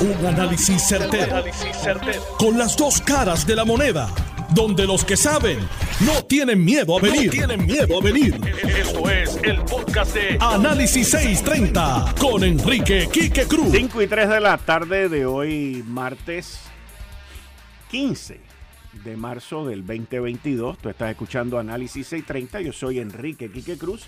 [0.00, 1.44] Un análisis certero,
[2.38, 4.08] Con las dos caras de la moneda.
[4.54, 5.58] Donde los que saben
[6.00, 7.30] no tienen miedo a venir.
[7.30, 8.40] tienen miedo a venir.
[8.78, 13.68] Esto es el podcast de Análisis 630 con Enrique Quique Cruz.
[13.72, 16.60] 5 y 3 de la tarde de hoy, martes
[17.90, 18.40] 15
[19.04, 20.78] de marzo del 2022.
[20.78, 22.62] Tú estás escuchando Análisis 630.
[22.62, 24.06] Yo soy Enrique Quique Cruz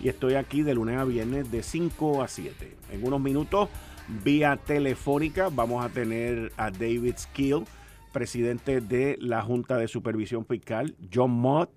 [0.00, 2.74] y estoy aquí de lunes a viernes de 5 a 7.
[2.90, 3.68] En unos minutos
[4.08, 5.48] vía telefónica.
[5.50, 7.64] Vamos a tener a David Skill,
[8.12, 11.70] presidente de la Junta de Supervisión Fiscal, John Mott,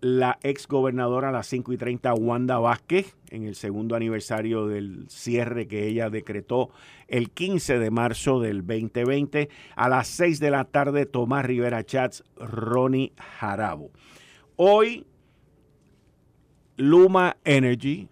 [0.00, 5.06] la ex gobernadora a las 5 y 30, Wanda Vázquez, en el segundo aniversario del
[5.08, 6.70] cierre que ella decretó
[7.08, 9.48] el 15 de marzo del 2020.
[9.74, 13.90] A las 6 de la tarde, Tomás Rivera Chats, Ronnie Jarabo.
[14.56, 15.06] Hoy,
[16.76, 18.08] Luma Energy,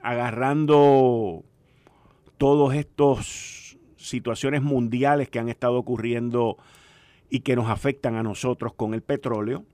[0.00, 1.44] agarrando
[2.38, 6.56] todos estos situaciones mundiales que han estado ocurriendo
[7.28, 9.64] y que nos afectan a nosotros con el petróleo,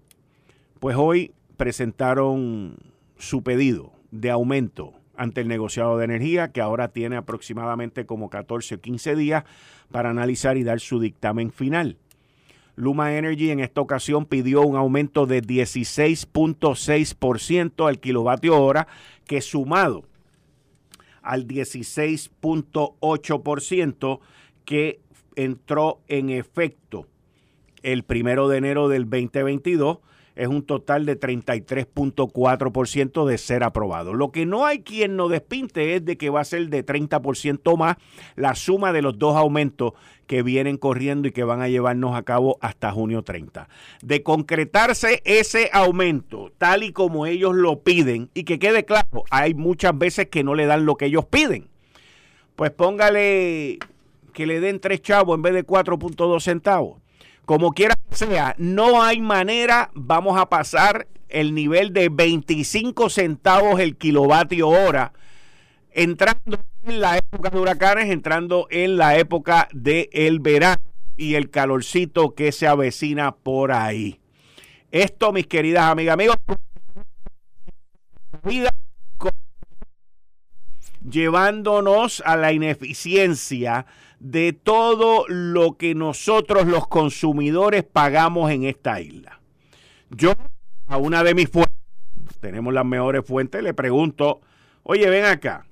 [0.80, 2.76] pues hoy presentaron
[3.16, 8.74] su pedido de aumento ante el negociado de energía, que ahora tiene aproximadamente como 14
[8.74, 9.44] o 15 días
[9.92, 11.98] para analizar y dar su dictamen final.
[12.74, 18.88] Luma Energy en esta ocasión pidió un aumento de 16.6% al kilovatio hora,
[19.26, 20.02] que sumado
[21.24, 24.20] al 16.8%
[24.64, 25.00] que
[25.36, 27.08] entró en efecto
[27.82, 29.98] el primero de enero del 2022
[30.36, 34.14] es un total de 33.4% de ser aprobado.
[34.14, 37.76] Lo que no hay quien nos despinte es de que va a ser de 30%
[37.76, 37.96] más
[38.34, 39.92] la suma de los dos aumentos
[40.26, 43.68] que vienen corriendo y que van a llevarnos a cabo hasta junio 30.
[44.02, 49.54] De concretarse ese aumento tal y como ellos lo piden y que quede claro, hay
[49.54, 51.68] muchas veces que no le dan lo que ellos piden.
[52.56, 53.78] Pues póngale
[54.32, 57.03] que le den tres chavos en vez de 4.2 centavos
[57.44, 63.80] como quiera que sea, no hay manera, vamos a pasar el nivel de 25 centavos
[63.80, 65.12] el kilovatio hora,
[65.90, 70.82] entrando en la época de huracanes, entrando en la época del verano
[71.16, 74.20] y el calorcito que se avecina por ahí.
[74.90, 76.36] Esto, mis queridas amigas, amigos,
[81.08, 83.86] llevándonos a la ineficiencia
[84.20, 89.40] de todo lo que nosotros los consumidores pagamos en esta isla.
[90.10, 90.32] Yo
[90.86, 91.74] a una de mis fuentes,
[92.40, 94.40] tenemos las mejores fuentes, le pregunto,
[94.82, 95.66] oye, ven acá,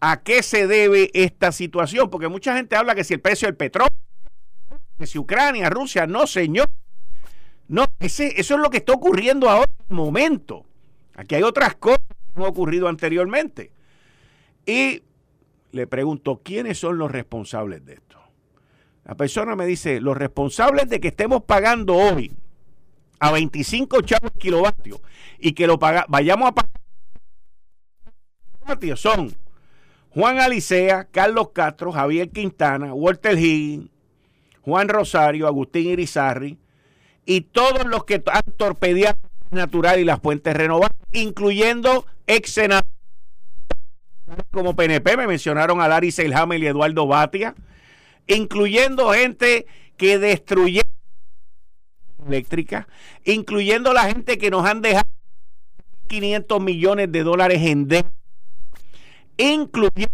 [0.00, 2.10] ¿a qué se debe esta situación?
[2.10, 3.90] Porque mucha gente habla que si el precio del petróleo,
[4.98, 6.66] que si Ucrania, Rusia, no señor.
[7.68, 10.66] No, ese, eso es lo que está ocurriendo ahora en el momento.
[11.14, 13.72] Aquí hay otras cosas que han ocurrido anteriormente.
[14.66, 15.02] Y
[15.72, 18.18] le pregunto, ¿quiénes son los responsables de esto?
[19.04, 22.32] La persona me dice, los responsables de que estemos pagando hoy
[23.18, 25.00] a 25 chavos kilovatios
[25.38, 26.70] y que lo paga, vayamos a pagar
[28.96, 29.34] son
[30.10, 33.90] Juan Alicea, Carlos Castro, Javier Quintana, Walter Higgins,
[34.62, 36.58] Juan Rosario, Agustín Irizarri
[37.24, 39.18] y todos los que han torpedeado
[39.50, 42.99] natural y las fuentes renovables, incluyendo ex senadores
[44.50, 47.54] como PNP, me mencionaron a Larry Seilhammer y Eduardo Batia,
[48.26, 50.82] incluyendo gente que destruye
[52.26, 52.88] eléctrica,
[53.24, 55.08] incluyendo la gente que nos han dejado
[56.08, 58.12] 500 millones de dólares en deuda,
[59.36, 60.12] incluyendo,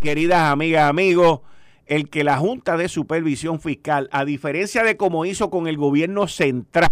[0.00, 1.40] queridas amigas, amigos,
[1.86, 6.26] el que la Junta de Supervisión Fiscal, a diferencia de como hizo con el gobierno
[6.28, 6.88] central,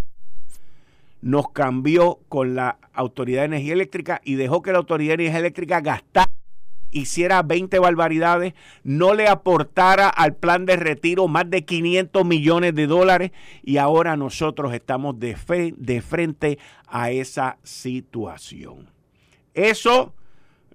[1.20, 5.40] nos cambió con la Autoridad de Energía Eléctrica y dejó que la Autoridad de Energía
[5.40, 6.30] Eléctrica gastara
[6.94, 12.86] hiciera 20 barbaridades, no le aportara al plan de retiro más de 500 millones de
[12.86, 13.32] dólares
[13.62, 18.88] y ahora nosotros estamos de, frente a esa situación.
[19.52, 20.14] Eso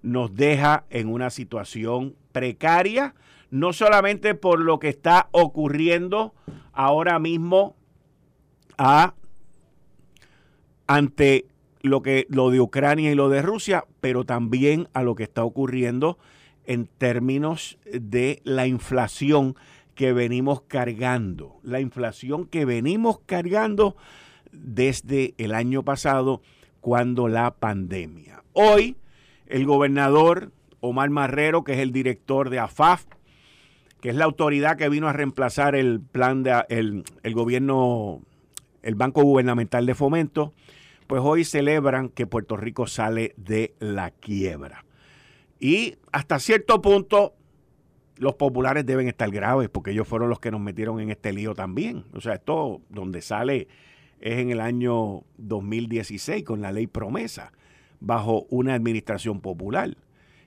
[0.01, 3.15] nos deja en una situación precaria,
[3.49, 6.33] no solamente por lo que está ocurriendo
[6.73, 7.75] ahora mismo
[8.77, 9.13] a,
[10.87, 11.48] ante
[11.81, 15.43] lo que lo de Ucrania y lo de Rusia, pero también a lo que está
[15.43, 16.17] ocurriendo
[16.65, 19.55] en términos de la inflación
[19.95, 23.95] que venimos cargando, la inflación que venimos cargando
[24.51, 26.41] desde el año pasado
[26.81, 28.43] cuando la pandemia.
[28.53, 28.95] Hoy
[29.47, 33.05] el gobernador Omar Marrero, que es el director de AFAF,
[34.01, 38.21] que es la autoridad que vino a reemplazar el plan de el, el gobierno,
[38.81, 40.53] el Banco Gubernamental de Fomento,
[41.09, 44.85] pues hoy celebran que Puerto Rico sale de la quiebra.
[45.59, 47.33] Y hasta cierto punto
[48.17, 51.55] los populares deben estar graves porque ellos fueron los que nos metieron en este lío
[51.55, 52.05] también.
[52.13, 53.67] O sea, esto donde sale
[54.21, 57.53] es en el año 2016 con la ley promesa
[57.99, 59.97] bajo una administración popular.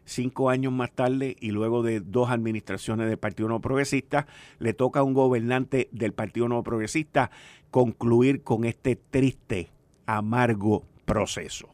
[0.04, 4.28] Cinco años más tarde y luego de dos administraciones del Partido No Progresista,
[4.60, 7.32] le toca a un gobernante del Partido No Progresista
[7.72, 9.72] concluir con este triste,
[10.16, 11.68] amargo proceso.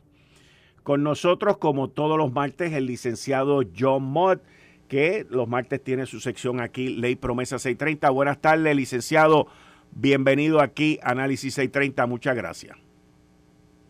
[0.82, 4.43] Con nosotros, como todos los martes, el licenciado John Mott,
[4.88, 8.08] que los martes tiene su sección aquí, Ley Promesa 630.
[8.11, 9.49] Buenas tardes, licenciado.
[9.90, 12.06] Bienvenido aquí, Análisis 630.
[12.06, 12.76] Muchas gracias.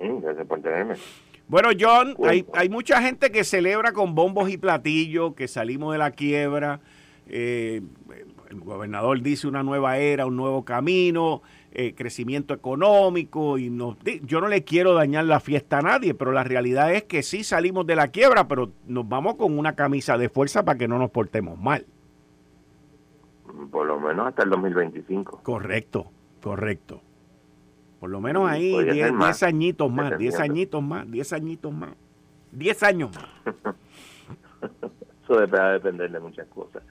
[0.01, 0.95] Gracias por tenerme.
[1.47, 5.99] Bueno, John, hay, hay, mucha gente que celebra con bombos y platillos que salimos de
[5.99, 6.81] la quiebra.
[7.29, 7.81] Eh,
[8.51, 11.43] el gobernador dice una nueva era, un nuevo camino,
[11.73, 13.59] eh, crecimiento económico.
[13.59, 17.05] y no, Yo no le quiero dañar la fiesta a nadie, pero la realidad es
[17.05, 20.79] que sí salimos de la quiebra, pero nos vamos con una camisa de fuerza para
[20.79, 21.87] que no nos portemos mal.
[23.71, 25.41] Por lo menos hasta el 2025.
[25.43, 26.11] Correcto,
[26.43, 27.03] correcto.
[28.01, 31.95] Por lo menos ahí 10 añitos más, 10 añitos más, 10 añitos más.
[32.53, 33.55] 10 años más.
[35.25, 36.83] Eso va a depender de muchas cosas.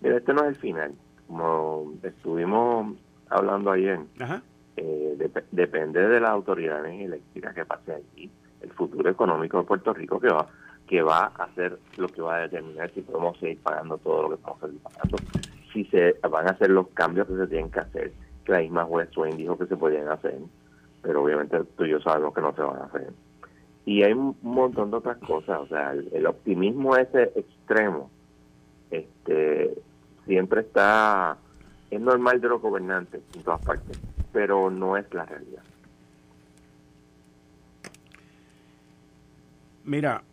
[0.00, 0.94] Mira, este no es el final.
[1.26, 2.96] Como estuvimos
[3.28, 4.00] hablando ayer,
[4.76, 8.30] eh, depende de las autoridades eléctricas que pase allí,
[8.60, 10.46] el futuro económico de Puerto Rico que va
[10.86, 14.28] que va a hacer lo que va a determinar si podemos seguir pagando todo lo
[14.28, 15.16] que estamos pagando,
[15.72, 18.12] si se van a hacer los cambios que se tienen que hacer
[18.46, 20.38] que la misma juez Swain dijo que se podían hacer,
[21.02, 23.12] pero obviamente tú y yo sabemos que no se van a hacer.
[23.84, 28.10] Y hay un montón de otras cosas, o sea, el, optimismo ese extremo,
[28.90, 29.74] este,
[30.24, 31.36] siempre está,
[31.90, 33.98] es normal de los gobernantes en todas partes,
[34.32, 35.62] pero no es la realidad.
[39.84, 40.24] Mira,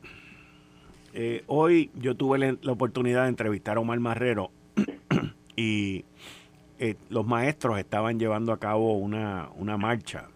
[1.14, 4.50] eh, hoy yo tuve la, oportunidad de entrevistar a Omar Marrero
[5.56, 6.06] y
[6.80, 10.28] eh, los maestros estaban llevando a cabo una, marcha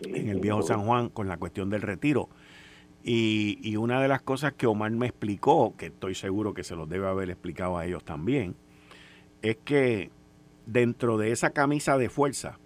[0.00, 2.28] en el viejo San Juan con la cuestión del retiro.
[3.04, 6.88] Y, una de las cosas que Omar me explicó, que estoy seguro que se los
[6.88, 8.56] debe haber explicado a ellos también,
[9.42, 10.10] es que
[10.66, 12.58] dentro de esa camisa de fuerza,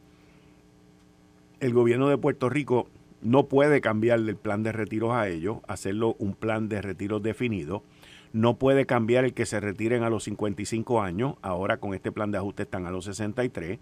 [1.61, 2.88] el gobierno de Puerto Rico
[3.23, 7.82] no puede cambiarle el plan de retiros a ellos, hacerlo un plan de retiros definido,
[8.32, 12.31] no puede cambiar el que se retiren a los 55 años, ahora con este plan
[12.31, 13.79] de ajuste están a los 63,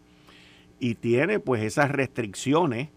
[0.78, 2.90] y tiene pues esas restricciones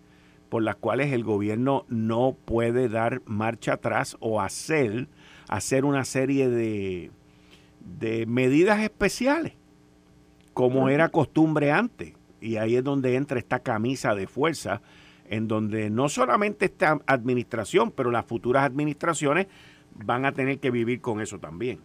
[0.50, 5.08] por las cuales el gobierno no puede dar marcha atrás o hacer,
[5.48, 7.12] hacer una serie de,
[8.00, 9.54] de medidas especiales,
[10.56, 12.14] como era costumbre antes.
[12.42, 14.82] Y ahí es donde entra esta camisa de fuerza,
[15.30, 19.48] en donde no solamente esta administración, pero las futuras administraciones
[19.94, 21.80] van a tener que vivir con eso también.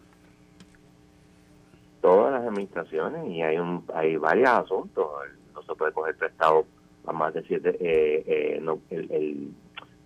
[2.00, 5.06] Todas las administraciones y hay un hay varios asuntos.
[5.52, 6.64] No se puede coger prestado
[7.06, 9.52] a más de 7, eh, eh, no, el, el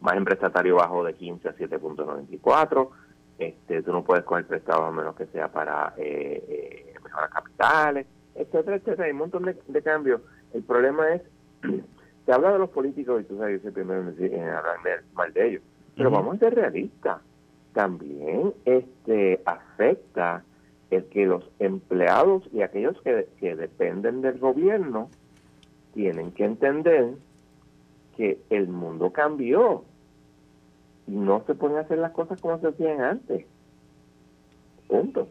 [0.00, 2.88] más prestatario bajo de 15 a 7.94.
[3.38, 8.06] Este, tú no puedes coger prestado a menos que sea para eh, eh, mejorar capitales,
[8.34, 9.04] etcétera, etcétera.
[9.04, 10.20] Hay un montón de, cambios.
[10.52, 11.22] El problema es,
[12.26, 14.76] se habla de los políticos y tú sabes, yo soy primero en hablar
[15.14, 15.62] mal de ellos,
[15.96, 17.20] pero vamos a ser realistas
[17.74, 20.44] también este afecta
[20.90, 25.10] el que los empleados y aquellos que, que dependen del gobierno
[25.92, 27.14] tienen que entender
[28.16, 29.84] que el mundo cambió
[31.06, 33.44] y no se pueden hacer las cosas como se hacían antes.
[34.88, 35.28] Punto.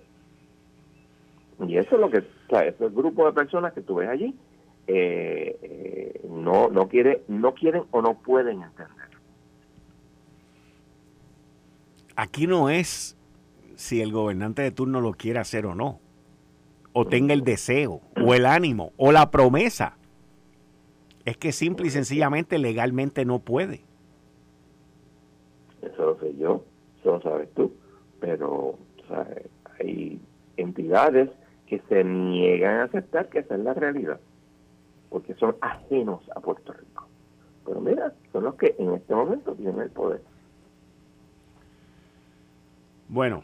[1.67, 4.35] Y eso es lo que, o sea, ese grupo de personas que tú ves allí
[4.87, 9.03] eh, eh, no no quiere no quieren o no pueden entender.
[12.15, 13.17] aquí no es
[13.75, 15.99] si el gobernante de turno lo quiere hacer o no,
[16.93, 19.97] o tenga el deseo, o el ánimo, o la promesa.
[21.25, 23.81] Es que simple y sencillamente legalmente no puede.
[25.81, 26.63] Eso lo sé yo,
[26.99, 27.73] eso lo sabes tú,
[28.19, 28.77] pero
[29.79, 30.21] hay
[30.57, 31.29] entidades
[31.73, 34.19] que se niegan a aceptar que esa es la realidad,
[35.09, 37.07] porque son ajenos a Puerto Rico.
[37.65, 40.21] Pero mira, son los que en este momento tienen el poder.
[43.07, 43.43] Bueno,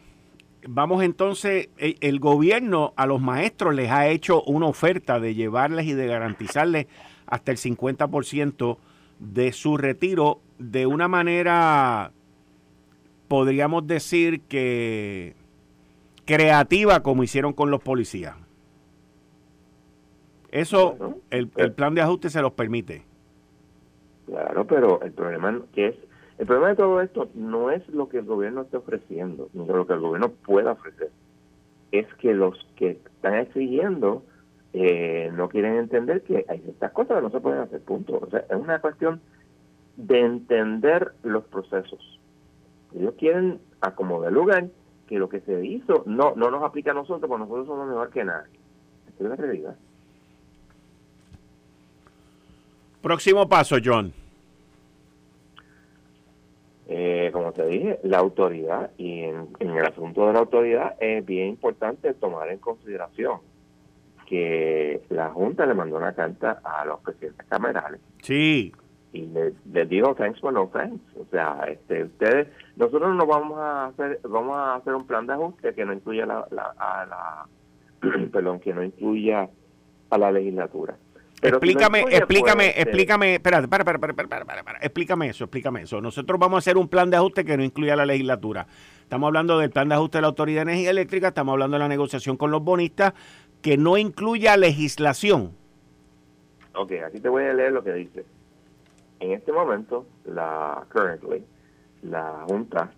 [0.68, 5.86] vamos entonces, e, el gobierno a los maestros les ha hecho una oferta de llevarles
[5.86, 6.86] y de garantizarles
[7.26, 8.76] hasta el 50%
[9.18, 12.12] de su retiro de una manera,
[13.26, 15.34] podríamos decir que
[16.30, 18.36] creativa como hicieron con los policías.
[20.52, 23.02] Eso, el, el plan de ajuste se los permite.
[24.26, 25.96] Claro, pero el problema que es
[26.38, 29.86] el problema de todo esto no es lo que el gobierno esté ofreciendo, ni lo
[29.86, 31.10] que el gobierno pueda ofrecer.
[31.92, 34.22] es que los que están exigiendo
[34.72, 38.20] eh, no quieren entender que hay ciertas cosas que no se pueden hacer, punto.
[38.22, 39.20] O sea, es una cuestión
[39.96, 42.20] de entender los procesos.
[42.94, 44.68] Ellos quieren acomodar lugar
[45.10, 48.10] que lo que se hizo no no nos aplica a nosotros, porque nosotros somos mejor
[48.10, 48.52] que nadie.
[49.08, 49.76] Esa es la realidad.
[53.02, 54.12] Próximo paso, John.
[56.86, 61.48] Eh, como te dije, la autoridad, y en, el asunto de la autoridad es bien
[61.48, 63.40] importante tomar en consideración
[64.26, 68.00] que la Junta le mandó una carta a los presidentes camerales.
[68.22, 68.72] Sí.
[69.12, 71.00] Y les, digo thanks for no thanks.
[71.16, 75.32] O sea, este, ustedes, nosotros no vamos a hacer, vamos a hacer un plan de
[75.32, 77.46] ajuste que no incluya la, la, a la
[78.32, 79.48] perdón, que no incluya
[80.10, 80.96] a la legislatura
[81.42, 86.00] explícame, explícame, explícame, espérate, para, para, para, para, para, explícame eso, explícame eso.
[86.00, 88.66] Nosotros vamos a hacer un plan de ajuste que no incluya la legislatura.
[89.02, 91.80] Estamos hablando del plan de ajuste de la Autoridad de Energía Eléctrica, estamos hablando de
[91.80, 93.14] la negociación con los bonistas,
[93.62, 95.52] que no incluya legislación.
[96.74, 98.24] Ok, aquí te voy a leer lo que dice.
[99.20, 101.44] En este momento, la currently,
[102.02, 102.90] la Junta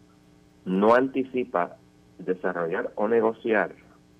[0.64, 1.76] no anticipa
[2.18, 3.74] desarrollar o negociar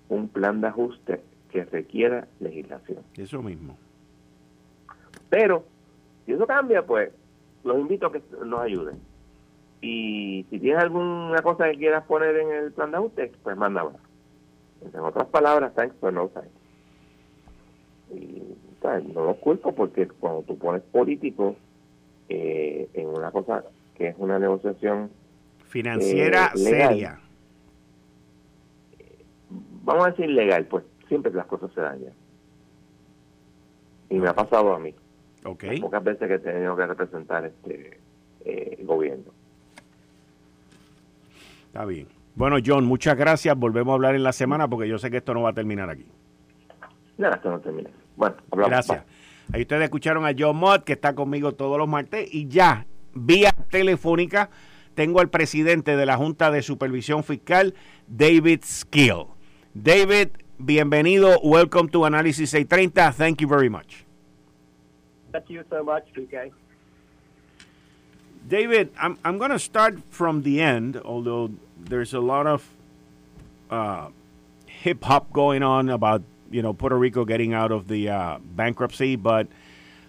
[0.08, 3.04] un plan de ajuste que requiera legislación.
[3.16, 3.76] Eso mismo.
[5.30, 5.64] Pero,
[6.26, 7.12] si eso cambia, pues
[7.64, 8.98] los invito a que nos ayuden.
[9.80, 13.92] Y si tienes alguna cosa que quieras poner en el plan de ajuste, pues mándala.
[14.92, 16.50] En otras palabras, thanks but no thanks.
[18.10, 18.42] Y
[19.14, 21.56] no lo culpo porque cuando tú pones político
[22.34, 23.62] eh, en una cosa
[23.94, 25.10] que es una negociación
[25.68, 27.20] financiera eh, seria,
[29.84, 32.12] vamos a decir legal, pues siempre las cosas se dañan.
[34.08, 34.94] Y me ha pasado a mí.
[35.44, 35.80] Okay.
[35.80, 37.98] Pocas veces que he tenido que representar este
[38.44, 39.32] eh, gobierno.
[41.66, 42.06] Está bien.
[42.34, 43.58] Bueno, John, muchas gracias.
[43.58, 45.90] Volvemos a hablar en la semana porque yo sé que esto no va a terminar
[45.90, 46.06] aquí.
[47.18, 47.90] No, esto no termina.
[48.16, 48.70] Bueno, hablamos.
[48.70, 49.04] Gracias.
[49.52, 53.52] Ahí ustedes escucharon a John Mott, que está conmigo todos los martes, y ya, vía
[53.70, 54.50] telefónica,
[54.94, 57.74] tengo al presidente de la Junta de Supervisión Fiscal,
[58.06, 59.26] David Skill.
[59.74, 61.40] David, bienvenido.
[61.42, 63.12] Welcome to Análisis 630.
[63.12, 64.04] Thank you very much.
[65.32, 66.52] Thank you so much, PK.
[68.46, 72.68] David, I'm, I'm going to start from the end, although there's a lot of
[73.70, 74.08] uh,
[74.66, 76.22] hip hop going on about
[76.52, 79.48] you know Puerto Rico getting out of the uh, bankruptcy, but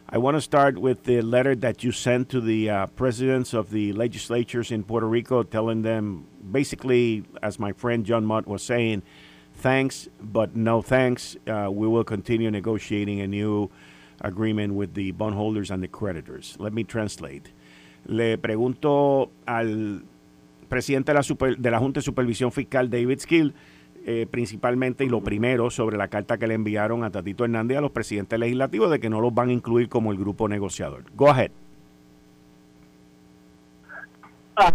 [0.09, 3.71] I want to start with the letter that you sent to the uh, presidents of
[3.71, 9.01] the legislatures in Puerto Rico, telling them basically, as my friend John Mott was saying,
[9.55, 11.35] thanks, but no thanks.
[11.47, 13.71] Uh, we will continue negotiating a new
[14.21, 16.55] agreement with the bondholders and the creditors.
[16.59, 17.49] Let me translate.
[18.05, 20.03] Le pregunto al
[20.69, 23.53] presidente de la, super, de la Junta de Supervisión Fiscal, David Skill,
[24.05, 27.81] eh, principalmente y lo primero sobre la carta que le enviaron a Tatito Hernández a
[27.81, 31.03] los presidentes legislativos de que no los van a incluir como el grupo negociador.
[31.15, 31.51] Go ahead.
[34.57, 34.71] Uh,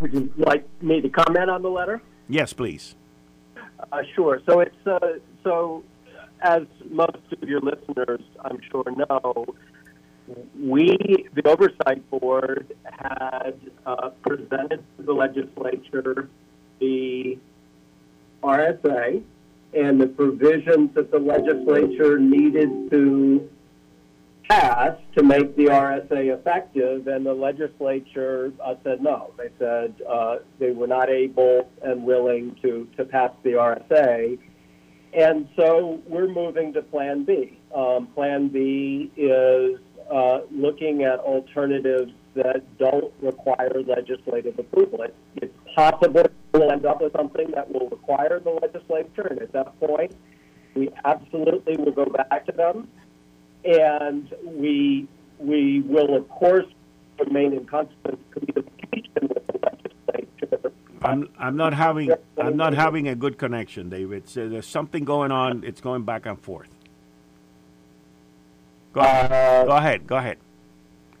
[0.00, 2.00] would you like me to comment on the letter?
[2.28, 2.96] Yes, please.
[3.92, 4.40] Uh, sure.
[4.46, 4.98] So it's uh,
[5.42, 5.84] so
[6.44, 9.46] as most of your listeners, I'm sure, know,
[10.58, 16.28] we, the Oversight Board, had uh, presented to the legislature
[16.80, 17.38] the
[18.44, 19.22] RSA
[19.72, 23.48] and the provisions that the legislature needed to
[24.48, 29.32] pass to make the RSA effective, and the legislature uh, said no.
[29.38, 34.38] They said uh, they were not able and willing to, to pass the RSA.
[35.14, 37.58] And so we're moving to Plan B.
[37.74, 39.78] Um, plan B is
[40.12, 45.02] uh, looking at alternatives that don't require legislative approval.
[45.02, 49.52] It's, it's possible we'll end up with something that will require the legislature, and at
[49.52, 50.14] that point,
[50.74, 52.88] we absolutely will go back to them,
[53.64, 55.06] and we
[55.38, 56.66] we will of course
[57.18, 63.14] remain in constant communication with the legislature I'm I'm not having I'm not having a
[63.14, 64.28] good connection, David.
[64.28, 65.64] So there's something going on.
[65.64, 66.68] It's going back and forth.
[68.92, 69.32] Go ahead.
[69.32, 70.06] Uh, go ahead.
[70.06, 70.38] Go ahead.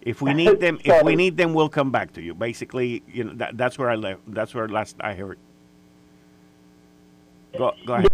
[0.04, 2.34] If we need them, if we need them, we'll come back to you.
[2.34, 4.20] Basically, you know that, that's where I left.
[4.28, 5.38] That's where last I heard.
[7.56, 8.08] Go go ahead.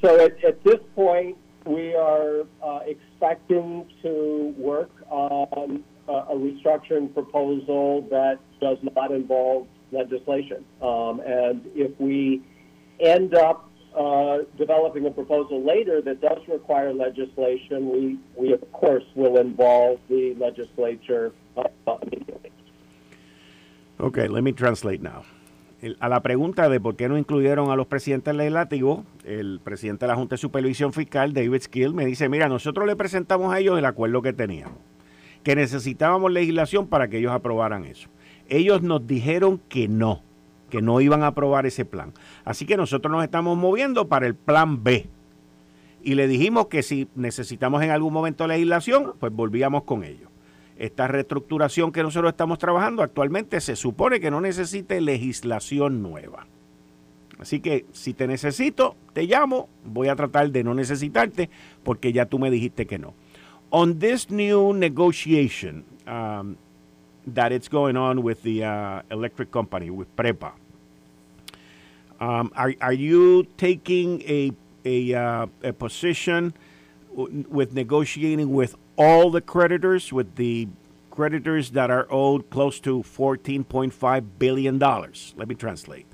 [0.00, 7.12] So at, at this point, we are uh, expecting to work on uh, a restructuring
[7.12, 10.64] proposal that does not involve legislation.
[10.80, 12.40] Um, and if we
[13.00, 19.04] end up uh, developing a proposal later that does require legislation, we, we of course
[19.14, 22.50] will involve the legislature uh, immediately.
[24.00, 25.24] Okay, let me translate now.
[26.00, 30.08] a la pregunta de por qué no incluyeron a los presidentes legislativos, el presidente de
[30.08, 33.78] la Junta de Supervisión Fiscal, David Skill, me dice, mira, nosotros le presentamos a ellos
[33.78, 34.78] el acuerdo que teníamos,
[35.42, 38.08] que necesitábamos legislación para que ellos aprobaran eso.
[38.48, 40.22] Ellos nos dijeron que no,
[40.70, 42.12] que no iban a aprobar ese plan.
[42.44, 45.08] Así que nosotros nos estamos moviendo para el plan B.
[46.02, 50.28] Y le dijimos que si necesitamos en algún momento legislación, pues volvíamos con ellos
[50.76, 56.46] esta reestructuración que nosotros estamos trabajando actualmente se supone que no necesite legislación nueva.
[57.38, 61.50] Así que si te necesito, te llamo, voy a tratar de no necesitarte
[61.82, 63.14] porque ya tú me dijiste que no.
[63.70, 66.56] On this new negotiation um,
[67.26, 70.52] that it's going on with the uh, electric company, with PREPA,
[72.20, 74.52] um, are, are you taking a,
[74.84, 76.54] a, uh, a position
[77.14, 80.68] with negotiating with all the creditors with the
[81.10, 85.34] creditors that are owed close to 14.5 billion dollars.
[85.36, 86.06] Let me translate.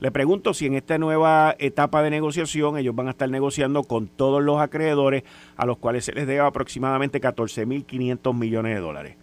[0.00, 4.06] Le pregunto si en esta nueva etapa de negociación ellos van a estar negociando con
[4.06, 5.24] todos los acreedores
[5.56, 9.16] a los cuales se les debe aproximadamente 14.500 millones de dólares.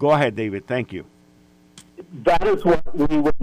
[0.00, 0.66] Go ahead, David.
[0.66, 1.04] Thank you.
[2.24, 3.34] That is what we would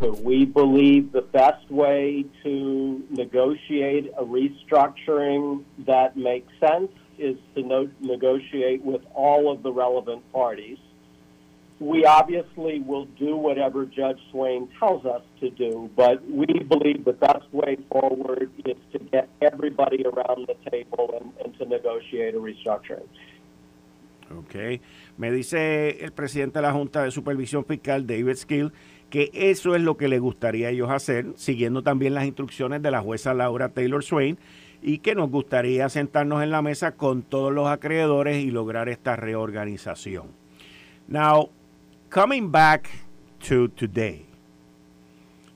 [0.00, 0.12] do.
[0.14, 7.90] We believe the best way to negotiate a restructuring that makes sense is to no-
[8.00, 10.78] negotiate with all of the relevant parties.
[11.78, 17.12] We obviously will do whatever Judge Swain tells us to do, but we believe the
[17.12, 22.38] best way forward is to get everybody around the table and, and to negotiate a
[22.38, 23.06] restructuring.
[24.38, 24.80] Ok.
[25.16, 28.72] Me dice el presidente de la Junta de Supervisión Fiscal, David Skill,
[29.10, 32.90] que eso es lo que le gustaría a ellos hacer, siguiendo también las instrucciones de
[32.90, 34.38] la jueza Laura Taylor Swain,
[34.82, 39.14] y que nos gustaría sentarnos en la mesa con todos los acreedores y lograr esta
[39.14, 40.28] reorganización.
[41.08, 41.50] Now,
[42.08, 42.88] coming back
[43.48, 44.24] to today,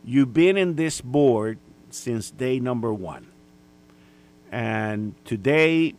[0.04, 1.58] you've been in this board
[1.90, 3.26] since day number one.
[4.52, 5.94] And today,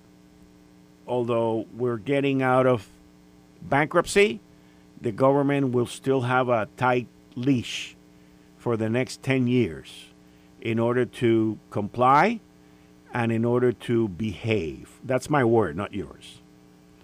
[1.06, 2.88] although we're getting out of
[3.70, 4.40] bankruptcy,
[5.02, 7.96] the government will still have a tight leash
[8.58, 10.08] for the next 10 years
[10.62, 12.40] in order to comply
[13.14, 15.00] and in order to behave.
[15.04, 16.40] That's my word, not yours.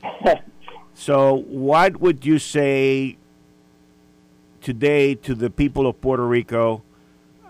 [0.94, 3.18] so, what would you say
[4.62, 6.84] today to the people of Puerto Rico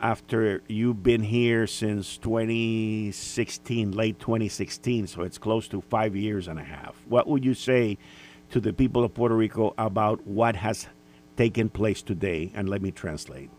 [0.02, 6.60] after you've been here since 2016, late 2016, so it's close to five years and
[6.60, 6.96] a half?
[7.08, 7.98] What would you say
[8.54, 10.88] to the people of Puerto Rico about what has
[11.36, 12.52] taken place today?
[12.54, 13.50] And let me translate.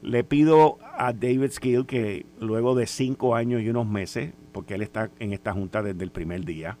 [0.00, 4.82] Le pido a David Skill que luego de cinco años y unos meses, porque él
[4.82, 6.78] está en esta junta desde el primer día,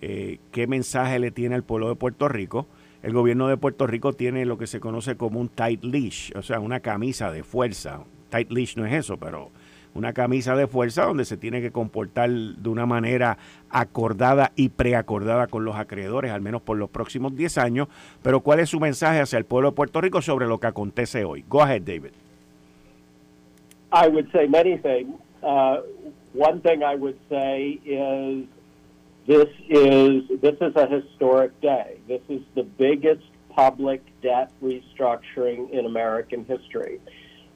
[0.00, 2.68] eh, qué mensaje le tiene al pueblo de Puerto Rico.
[3.02, 6.42] El gobierno de Puerto Rico tiene lo que se conoce como un tight leash, o
[6.42, 8.04] sea, una camisa de fuerza.
[8.28, 9.50] Tight leash no es eso, pero
[9.94, 13.38] una camisa de fuerza donde se tiene que comportar de una manera
[13.70, 17.88] acordada y preacordada con los acreedores, al menos por los próximos 10 años.
[18.22, 21.24] Pero ¿cuál es su mensaje hacia el pueblo de Puerto Rico sobre lo que acontece
[21.24, 21.44] hoy?
[21.48, 22.12] Go ahead, David.
[23.92, 25.14] I would say many things.
[25.42, 25.78] Uh,
[26.32, 28.46] one thing I would say is
[29.26, 31.98] this is this is a historic day.
[32.06, 37.00] This is the biggest public debt restructuring in American history.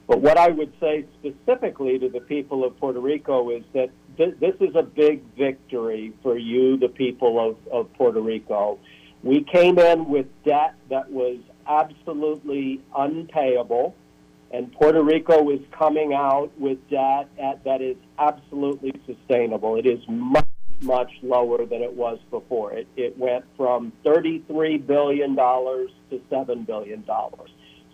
[0.07, 4.35] But what I would say specifically to the people of Puerto Rico is that th-
[4.39, 8.79] this is a big victory for you, the people of, of Puerto Rico.
[9.23, 13.95] We came in with debt that was absolutely unpayable,
[14.51, 19.75] and Puerto Rico is coming out with debt at, that is absolutely sustainable.
[19.77, 20.45] It is much,
[20.81, 22.73] much lower than it was before.
[22.73, 27.03] It, it went from $33 billion to $7 billion.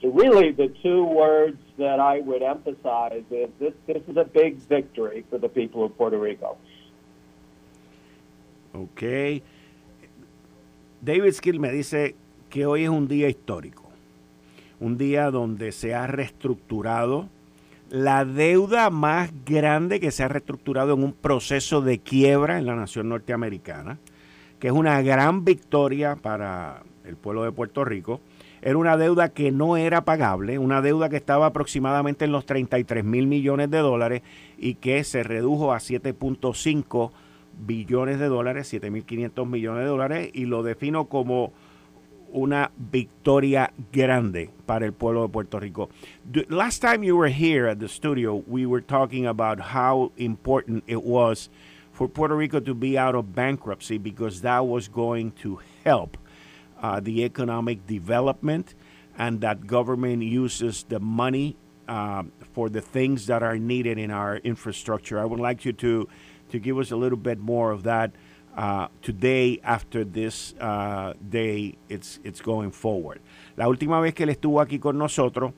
[0.03, 5.23] Really, the two words that I would emphasize is this, this is a big victory
[5.29, 6.57] for the people of Puerto Rico.
[8.73, 9.43] Ok.
[11.01, 12.15] David Skill me dice
[12.49, 13.83] que hoy es un día histórico.
[14.79, 17.29] Un día donde se ha reestructurado
[17.91, 22.75] la deuda más grande que se ha reestructurado en un proceso de quiebra en la
[22.75, 23.99] nación norteamericana,
[24.59, 28.21] que es una gran victoria para el pueblo de Puerto Rico
[28.61, 33.03] era una deuda que no era pagable, una deuda que estaba aproximadamente en los 33
[33.03, 34.21] mil millones de dólares
[34.57, 37.11] y que se redujo a 7.5
[37.65, 41.53] billones de dólares, 7.500 millones de dólares, y lo defino como
[42.31, 45.89] una victoria grande para el pueblo de Puerto Rico.
[46.49, 51.03] last time you were here at the studio, we were talking about how important it
[51.03, 51.49] was
[51.91, 56.17] for Puerto Rico to be out of bankruptcy because that was going to help
[56.81, 58.75] uh, the economic development
[59.17, 61.55] and that government uses the money
[61.87, 65.19] uh, for the things that are needed in our infrastructure.
[65.19, 66.07] I would like you to
[66.49, 68.11] to give us a little bit more of that
[68.57, 73.21] uh, today after this uh, day it's, it's going forward.
[73.57, 75.53] La última vez que él estuvo aquí con nosotros,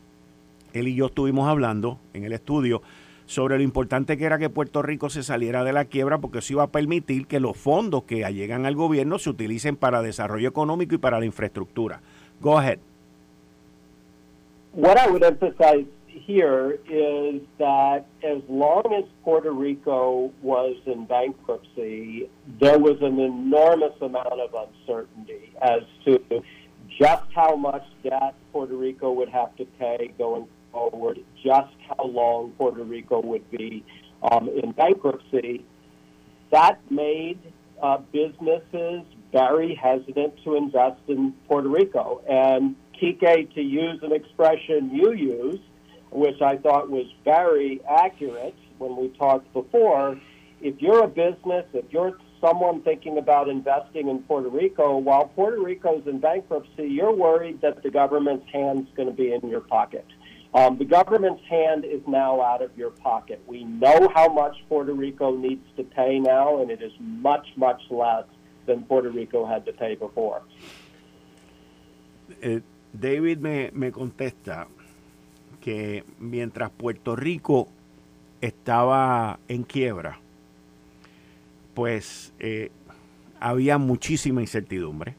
[0.73, 2.81] él y yo estuvimos hablando en el estudio
[3.25, 6.53] sobre lo importante que era que Puerto Rico se saliera de la quiebra porque eso
[6.53, 10.95] iba a permitir que los fondos que llegan al gobierno se utilicen para desarrollo económico
[10.95, 12.01] y para la infraestructura.
[12.41, 12.79] Go ahead.
[14.73, 22.29] What I would emphasize here is that as long as Puerto Rico was in bankruptcy,
[22.59, 26.43] there was an enormous amount of uncertainty as to
[26.97, 32.51] just how much debt Puerto Rico would have to pay going forward, just how long
[32.57, 33.85] Puerto Rico would be
[34.29, 35.63] um, in bankruptcy.
[36.51, 37.39] That made
[37.81, 42.21] uh, businesses very hesitant to invest in Puerto Rico.
[42.29, 45.59] And Kike, to use an expression you use,
[46.11, 50.19] which I thought was very accurate when we talked before.
[50.61, 55.61] If you're a business, if you're someone thinking about investing in Puerto Rico, while Puerto
[55.61, 60.05] Rico's in bankruptcy, you're worried that the government's hand's going to be in your pocket.
[60.53, 63.41] Um, the government's hand is now out of your pocket.
[63.47, 67.81] We know how much Puerto Rico needs to pay now, and it is much, much
[67.89, 68.25] less
[68.67, 70.43] than Puerto Rico had to pay before.
[72.43, 72.59] Uh,
[72.93, 74.67] David me, me contesta
[75.59, 77.67] que mientras Puerto Rico
[78.41, 80.19] estaba en quiebra,
[81.73, 82.69] pues eh,
[83.39, 85.15] había muchísima incertidumbre.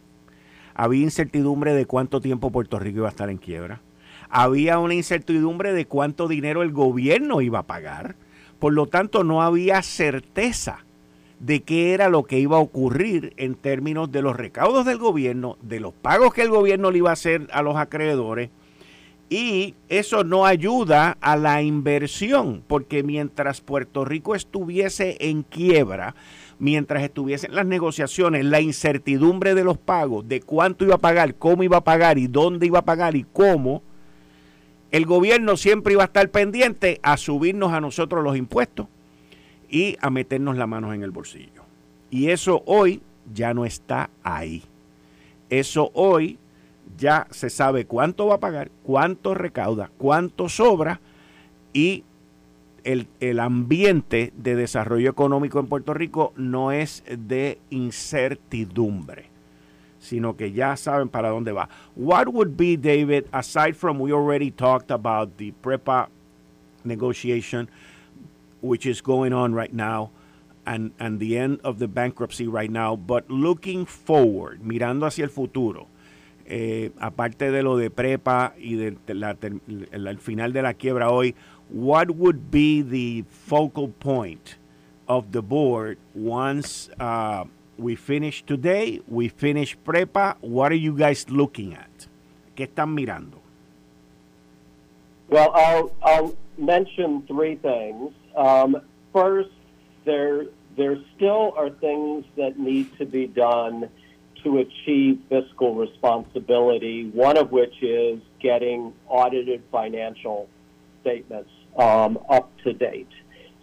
[0.74, 3.80] Había incertidumbre de cuánto tiempo Puerto Rico iba a estar en quiebra.
[4.28, 8.16] Había una incertidumbre de cuánto dinero el gobierno iba a pagar.
[8.58, 10.84] Por lo tanto, no había certeza
[11.40, 15.58] de qué era lo que iba a ocurrir en términos de los recaudos del gobierno,
[15.62, 18.50] de los pagos que el gobierno le iba a hacer a los acreedores
[19.28, 26.14] y eso no ayuda a la inversión, porque mientras Puerto Rico estuviese en quiebra,
[26.58, 31.62] mientras estuviesen las negociaciones, la incertidumbre de los pagos, de cuánto iba a pagar, cómo
[31.62, 33.82] iba a pagar y dónde iba a pagar y cómo,
[34.94, 38.86] el gobierno siempre iba a estar pendiente a subirnos a nosotros los impuestos
[39.68, 41.64] y a meternos las manos en el bolsillo.
[42.12, 43.02] Y eso hoy
[43.34, 44.62] ya no está ahí.
[45.50, 46.38] Eso hoy
[46.96, 51.00] ya se sabe cuánto va a pagar, cuánto recauda, cuánto sobra
[51.72, 52.04] y
[52.84, 59.26] el, el, ambiente de desarrollo económico en Puerto Rico no es de incertidumbre,
[60.04, 61.68] sino que ya saben para dónde va.
[61.96, 66.08] What would be, David, aside from we already talked about the PREPA
[66.84, 67.68] negotiation,
[68.60, 70.10] which is going on right now,
[70.66, 75.30] and, and the end of the bankruptcy right now, but looking forward, mirando hacia el
[75.30, 75.88] futuro,
[76.46, 79.36] eh, aparte de lo de prepa y de, la,
[79.92, 81.34] el final de la quiebra hoy,
[81.70, 84.56] what would be the focal point
[85.08, 87.44] of the board once uh,
[87.78, 90.36] we finish today, we finish prepa?
[90.40, 92.06] What are you guys looking at?
[92.56, 93.40] ¿Qué están mirando?
[95.28, 98.12] Well, I'll, I'll mention three things.
[98.36, 98.80] Um,
[99.12, 99.50] first,
[100.04, 103.88] there there still are things that need to be done
[104.42, 110.48] to achieve fiscal responsibility, one of which is getting audited financial
[111.00, 113.08] statements um, up to date.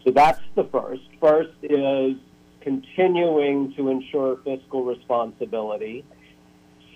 [0.04, 1.04] So that's the first.
[1.20, 2.16] First is
[2.62, 6.06] continuing to ensure fiscal responsibility.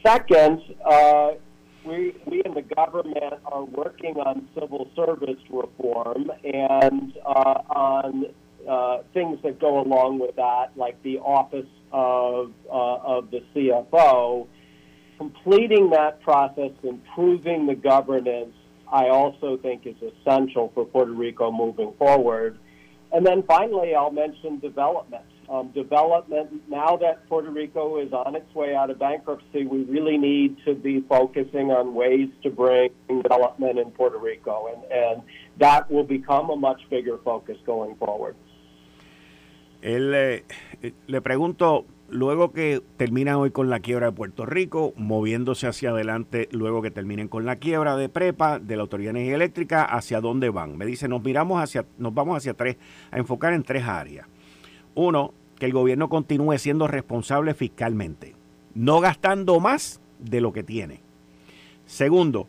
[0.05, 1.31] Second, uh,
[1.85, 8.25] we, we in the government are working on civil service reform and uh, on
[8.67, 14.47] uh, things that go along with that, like the Office of, uh, of the CFO.
[15.17, 18.53] Completing that process, improving the governance,
[18.91, 22.57] I also think is essential for Puerto Rico moving forward.
[23.11, 25.23] And then finally, I'll mention development.
[25.47, 30.17] Um, development, now that Puerto Rico is on its way out of bankruptcy, we really
[30.17, 34.69] need to be focusing on ways to bring development in Puerto Rico.
[34.73, 35.21] And, and
[35.59, 38.35] that will become a much bigger focus going forward.
[39.83, 40.43] Él eh,
[41.05, 46.49] le pregunto, luego que terminan hoy con la quiebra de Puerto Rico, moviéndose hacia adelante,
[46.51, 50.21] luego que terminen con la quiebra de Prepa, de la Autoridad de Energía Eléctrica, ¿hacia
[50.21, 50.75] dónde van?
[50.75, 52.77] Me dice, nos miramos hacia, nos vamos hacia tres,
[53.11, 54.27] a enfocar en tres áreas.
[54.95, 58.35] Uno, que el gobierno continúe siendo responsable fiscalmente,
[58.73, 61.01] no gastando más de lo que tiene.
[61.85, 62.47] Segundo,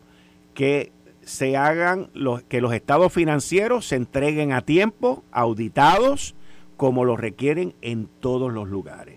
[0.53, 6.35] que se hagan los, que los estados financieros se entreguen a tiempo, auditados,
[6.77, 9.16] como lo requieren en todos los lugares.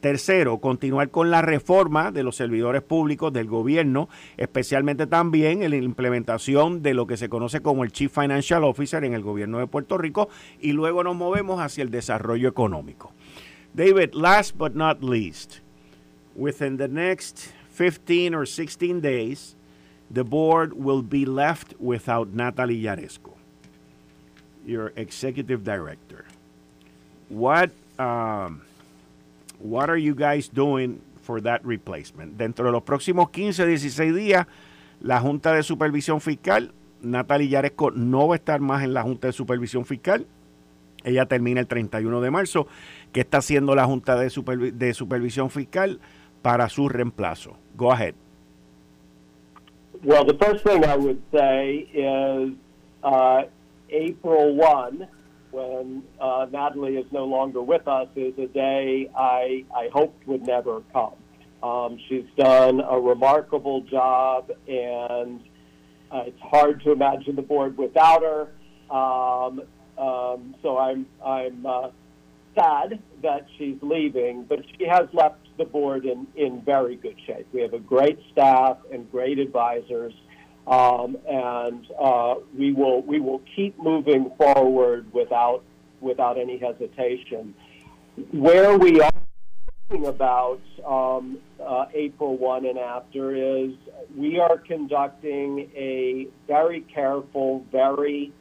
[0.00, 4.08] Tercero, continuar con la reforma de los servidores públicos del gobierno,
[4.38, 9.04] especialmente también en la implementación de lo que se conoce como el Chief Financial Officer
[9.04, 13.12] en el gobierno de Puerto Rico y luego nos movemos hacia el desarrollo económico.
[13.74, 15.60] David, last but not least,
[16.34, 19.54] within the next 15 or 16 days,
[20.10, 23.34] the board will be left without Natalie Yaresco,
[24.64, 26.24] your executive director.
[27.28, 28.62] What um,
[29.60, 32.36] what are you guys doing for that replacement?
[32.36, 34.46] Dentro de los próximos 15, 16 días,
[35.00, 39.28] la Junta de Supervisión Fiscal, Natalie Yaresco no va a estar más en la Junta
[39.28, 40.26] de Supervisión Fiscal.
[41.04, 42.66] Ella termina el 31 de marzo.
[43.12, 46.00] ¿Qué está haciendo la Junta de, Supervisión Fiscal
[46.42, 47.56] para su reemplazo?
[47.76, 48.14] Go ahead.
[50.02, 52.54] Well, the first thing I would say is
[53.02, 53.42] uh,
[53.90, 55.08] April 1
[55.50, 60.46] when uh, Natalie is no longer with us is a day I, I hoped would
[60.46, 61.14] never come.
[61.62, 65.40] Um, she's done a remarkable job, and
[66.10, 68.48] uh, it's hard to imagine the board without her.
[68.94, 69.62] Um,
[69.98, 71.90] um, so I'm I'm uh,
[72.54, 77.46] sad that she's leaving, but she has left the board in, in very good shape.
[77.52, 80.14] We have a great staff and great advisors.
[80.70, 85.64] Um, and uh, we will we will keep moving forward without
[86.00, 87.54] without any hesitation.
[88.30, 89.10] Where we are
[89.88, 93.72] talking about um, uh, April 1 and after is
[94.16, 98.32] we are conducting a very careful, very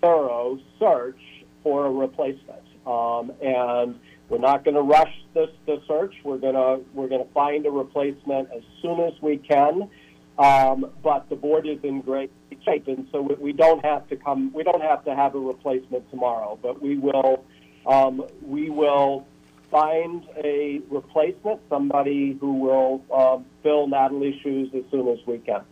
[0.00, 1.18] thorough search
[1.64, 2.62] for a replacement.
[2.86, 6.14] Um, and we're not going to rush this the search.
[6.22, 9.90] We're to we're going to find a replacement as soon as we can.
[10.38, 12.32] Um, but the board is in great
[12.64, 14.52] shape, and so we don't have to come.
[14.52, 17.44] We don't have to have a replacement tomorrow, but we will.
[17.86, 19.26] Um, we will
[19.70, 25.64] find a replacement, somebody who will um, fill Natalie's shoes as soon as we can.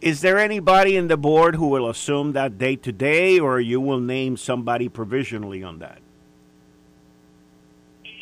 [0.00, 4.00] Is there anybody in the board who will assume that day today, or you will
[4.00, 6.00] name somebody provisionally on that?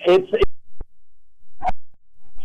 [0.06, 0.49] It's,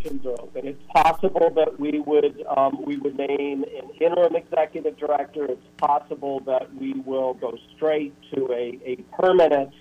[0.06, 0.68] open.
[0.68, 5.46] It's possible that we would um, we would name an interim executive director.
[5.46, 9.74] It's possible that we will go straight to a, a permanent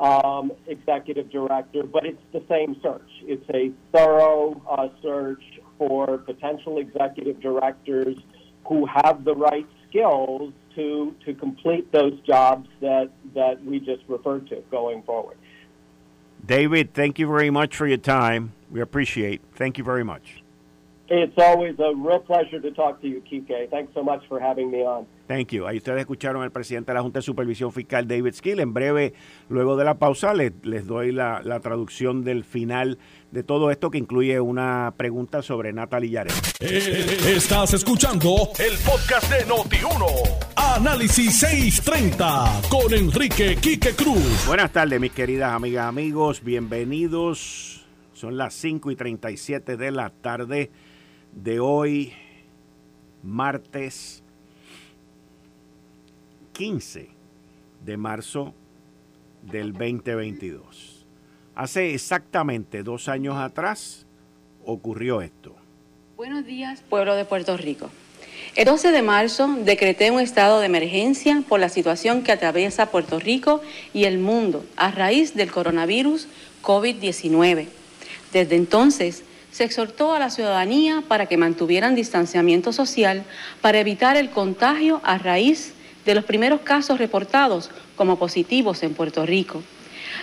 [0.00, 3.10] um, executive director, but it's the same search.
[3.22, 5.42] It's a thorough uh, search
[5.76, 8.16] for potential executive directors
[8.66, 14.48] who have the right skills to to complete those jobs that that we just referred
[14.48, 15.36] to going forward.
[16.44, 18.52] David, thank you very much for your time.
[18.70, 19.40] We appreciate.
[19.54, 20.42] Thank you very much.
[21.10, 23.70] It's always a real pleasure to talk to you, Kike.
[23.70, 25.06] Thanks so much for having me on.
[25.26, 25.66] Thank you.
[25.66, 28.60] Ahí ustedes escucharon al presidente de la Junta de Supervisión Fiscal, David Skill.
[28.60, 29.14] En breve,
[29.48, 32.98] luego de la pausa, les, les doy la, la, traducción del final
[33.30, 36.30] de todo esto que incluye una pregunta sobre Natalie Yare.
[36.60, 40.47] Eh, estás escuchando el podcast de Noti1.
[40.76, 44.46] Análisis 630 con Enrique Quique Cruz.
[44.46, 46.44] Buenas tardes, mis queridas amigas, amigos.
[46.44, 50.70] Bienvenidos son las 5 y 37 de la tarde
[51.32, 52.12] de hoy,
[53.22, 54.22] martes
[56.52, 57.08] 15
[57.84, 58.54] de marzo
[59.42, 61.06] del 2022.
[61.54, 64.06] Hace exactamente dos años atrás
[64.64, 65.56] ocurrió esto.
[66.16, 67.90] Buenos días, pueblo de Puerto Rico.
[68.58, 73.20] El 12 de marzo decreté un estado de emergencia por la situación que atraviesa Puerto
[73.20, 73.62] Rico
[73.94, 76.26] y el mundo a raíz del coronavirus
[76.64, 77.68] COVID-19.
[78.32, 83.22] Desde entonces, se exhortó a la ciudadanía para que mantuvieran distanciamiento social
[83.60, 89.24] para evitar el contagio a raíz de los primeros casos reportados como positivos en Puerto
[89.24, 89.62] Rico.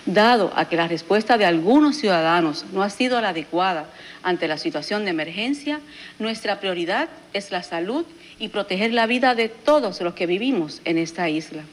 [0.05, 3.85] Dado a que la respuesta de algunos ciudadanos no ha sido la adecuada
[4.23, 5.79] ante la situación de emergencia,
[6.19, 8.05] nuestra prioridad es la salud
[8.49, 11.63] proteger la vida de todos los que vivimos en esta isla.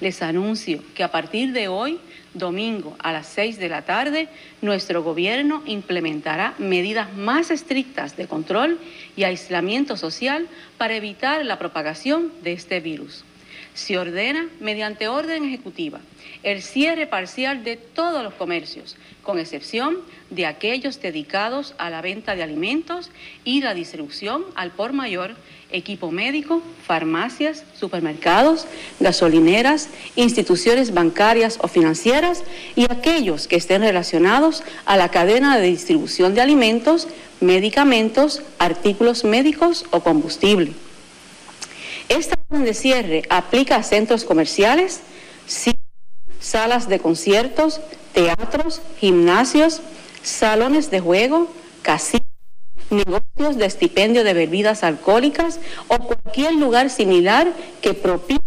[0.00, 1.98] Les anuncio que a partir de hoy
[2.34, 4.28] domingo a las 6 de la tarde,
[4.62, 8.78] nuestro gobierno implementará medidas más estrictas de control
[9.16, 13.24] y aislamiento social para evitar la propagación de este virus.
[13.74, 16.00] Se ordena, mediante orden ejecutiva,
[16.42, 19.98] el cierre parcial de todos los comercios, con excepción
[20.30, 23.10] de aquellos dedicados a la venta de alimentos
[23.44, 25.36] y la distribución al por mayor
[25.72, 28.66] equipo médico, farmacias, supermercados,
[28.98, 32.42] gasolineras, instituciones bancarias o financieras
[32.74, 37.08] y aquellos que estén relacionados a la cadena de distribución de alimentos,
[37.40, 40.72] medicamentos, artículos médicos o combustible.
[42.10, 45.00] Esta orden de cierre aplica a centros comerciales,
[46.40, 47.80] salas de conciertos,
[48.12, 49.80] teatros, gimnasios,
[50.20, 51.48] salones de juego,
[51.82, 52.26] casinos,
[52.90, 58.40] negocios de estipendio de bebidas alcohólicas o cualquier lugar similar que propine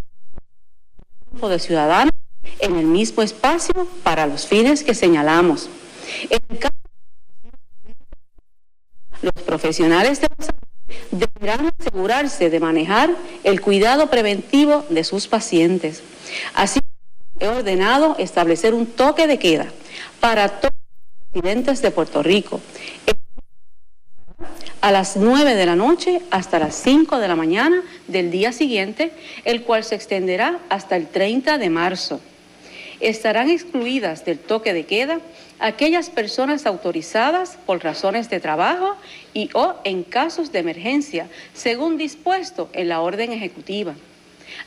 [1.22, 2.12] un grupo de ciudadanos
[2.60, 5.70] en el mismo espacio para los fines que señalamos.
[6.30, 6.76] En caso
[9.22, 10.73] los profesionales de la salud
[11.12, 13.12] deberán asegurarse de manejar
[13.44, 16.04] el cuidado preventivo de sus pacientes.
[16.54, 16.80] Así,
[17.40, 19.68] he ordenado establecer un toque de queda
[20.20, 22.62] para todos los residentes de Puerto Rico
[24.84, 29.14] a las 9 de la noche hasta las 5 de la mañana del día siguiente,
[29.46, 32.20] el cual se extenderá hasta el 30 de marzo.
[33.00, 35.22] Estarán excluidas del toque de queda
[35.64, 38.98] aquellas personas autorizadas por razones de trabajo
[39.34, 43.96] y o en casos de emergencia, según dispuesto en la orden ejecutiva.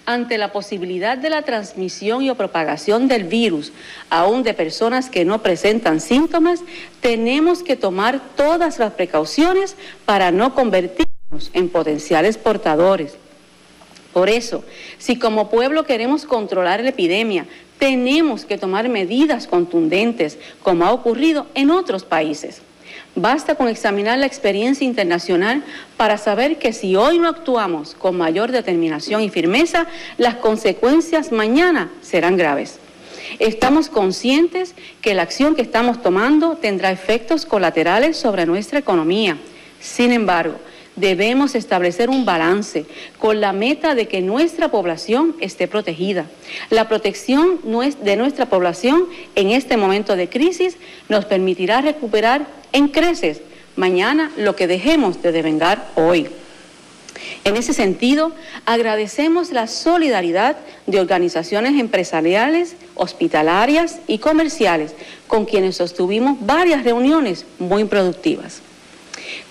[0.07, 3.75] Ante la posibilidad de la transmisión y o propagación del virus,
[4.09, 6.61] aún de personas que no presentan síntomas,
[7.03, 13.19] tenemos que tomar todas las precauciones para no convertirnos en potenciales portadores.
[14.17, 14.65] Por eso,
[14.97, 17.45] si como pueblo queremos controlar la epidemia,
[17.79, 22.63] tenemos que tomar medidas contundentes, como ha ocurrido en otros países.
[23.15, 25.63] Basta con examinar la experiencia internacional
[25.99, 31.91] para saber que si hoy no actuamos con mayor determinación y firmeza, las consecuencias mañana
[32.01, 32.79] serán graves.
[33.39, 39.37] Estamos conscientes que la acción que estamos tomando tendrá efectos colaterales sobre nuestra economía.
[39.79, 40.57] Sin embargo,
[40.97, 42.87] debemos establecer un balance
[43.19, 46.27] con la meta de que nuestra población esté protegida.
[46.71, 47.61] La protección
[48.03, 49.05] de nuestra población
[49.35, 50.77] en este momento de crisis
[51.09, 53.43] nos permitirá recuperar en creces
[53.77, 56.29] mañana lo que dejemos de devengar hoy.
[57.45, 58.33] En ese sentido,
[58.67, 60.57] agradecemos la solidaridad
[60.87, 64.95] de organizaciones empresariales, hospitalarias y comerciales
[65.27, 68.63] con quienes sostuvimos varias reuniones muy productivas.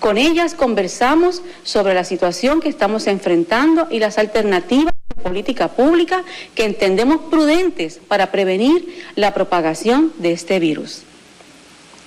[0.00, 6.24] Con ellas conversamos sobre la situación que estamos enfrentando y las alternativas de política pública
[6.54, 11.02] que entendemos prudentes para prevenir la propagación de este virus.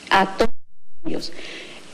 [0.10, 0.51] A todos
[1.05, 1.32] ellos,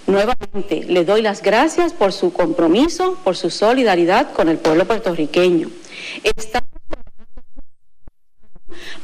[0.07, 5.69] nuevamente les doy las gracias por su compromiso, por su solidaridad con el pueblo puertorriqueño.
[6.23, 6.69] Estamos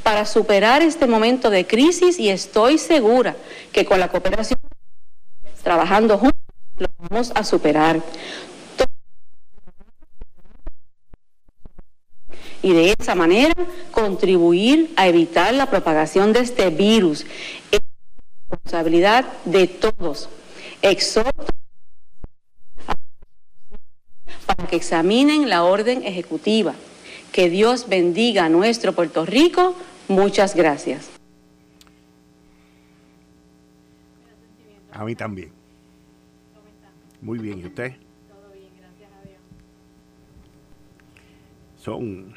[0.04, 3.36] para superar este momento de crisis y estoy segura
[3.72, 4.60] que con la cooperación,
[5.64, 6.41] trabajando juntos,
[6.82, 8.02] lo vamos a superar.
[12.64, 13.54] Y de esa manera
[13.92, 17.26] contribuir a evitar la propagación de este virus.
[17.72, 17.80] Es
[18.50, 20.30] responsabilidad de todos.
[20.82, 21.48] Exhorto
[24.46, 26.74] para que examinen la orden ejecutiva.
[27.32, 29.76] Que Dios bendiga a nuestro Puerto Rico.
[30.08, 31.10] Muchas gracias.
[34.92, 35.61] A mí también.
[37.22, 37.96] Muy bien, ¿y usted?
[38.28, 39.40] Todo bien, gracias a Dios.
[41.78, 42.34] Son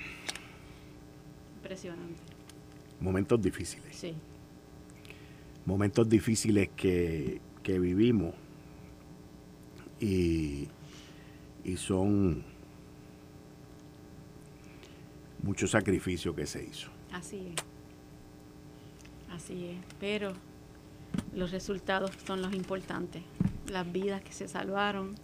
[1.56, 2.20] Impresionante.
[3.00, 3.96] momentos difíciles.
[3.96, 4.14] Sí.
[5.64, 8.34] Momentos difíciles que, que vivimos
[10.00, 10.68] y,
[11.64, 12.44] y son
[15.42, 16.90] mucho sacrificio que se hizo.
[17.12, 17.64] Así es.
[19.34, 19.76] Así es.
[19.98, 20.34] Pero
[21.34, 23.22] los resultados son los importantes.
[23.70, 25.14] Las vidas que se salvaron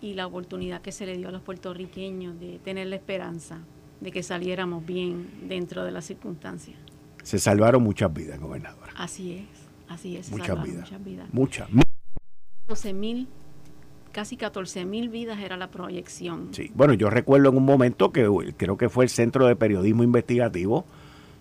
[0.00, 3.60] y la oportunidad que se le dio a los puertorriqueños de tener la esperanza
[4.00, 6.76] de que saliéramos bien dentro de las circunstancias.
[7.22, 8.92] Se salvaron muchas vidas, gobernadora.
[8.96, 10.30] Así es, así es.
[10.30, 10.80] Muchas vidas.
[10.80, 11.28] Muchas vidas.
[11.32, 11.68] Muchas.
[12.66, 13.28] 12 mil,
[14.10, 16.48] casi 14 mil vidas era la proyección.
[16.52, 16.72] Sí.
[16.74, 20.84] Bueno, yo recuerdo en un momento que creo que fue el Centro de Periodismo Investigativo,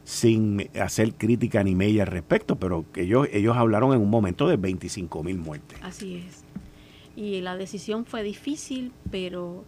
[0.04, 4.58] sin hacer crítica ni media al respecto, pero ellos, ellos hablaron en un momento de
[4.58, 5.78] 25 mil muertes.
[5.82, 6.44] Así es.
[7.16, 9.64] Y la decisión fue difícil, pero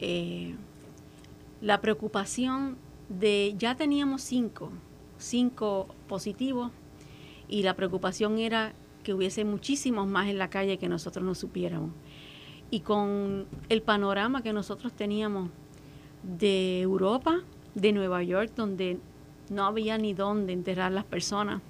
[0.00, 0.54] eh,
[1.60, 2.76] la preocupación
[3.08, 4.70] de, ya teníamos cinco,
[5.18, 6.72] cinco positivos,
[7.48, 11.90] y la preocupación era que hubiese muchísimos más en la calle que nosotros no supiéramos.
[12.70, 15.50] Y con el panorama que nosotros teníamos
[16.22, 17.40] de Europa,
[17.74, 18.98] de Nueva York, donde
[19.50, 21.62] no había ni dónde enterrar las personas,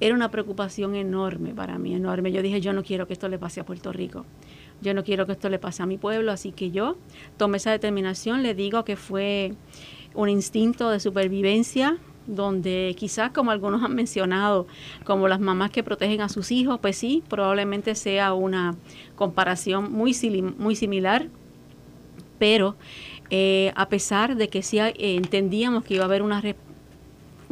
[0.00, 2.32] era una preocupación enorme para mí, enorme.
[2.32, 4.26] Yo dije, yo no quiero que esto le pase a Puerto Rico.
[4.82, 6.96] Yo no quiero que esto le pase a mi pueblo, así que yo
[7.36, 8.42] tomé esa determinación.
[8.42, 9.54] Le digo que fue
[10.14, 11.96] un instinto de supervivencia,
[12.26, 14.66] donde quizás, como algunos han mencionado,
[15.04, 18.74] como las mamás que protegen a sus hijos, pues sí, probablemente sea una
[19.14, 20.14] comparación muy,
[20.58, 21.28] muy similar,
[22.38, 22.76] pero
[23.30, 26.56] eh, a pesar de que sí eh, entendíamos que iba a haber una, re-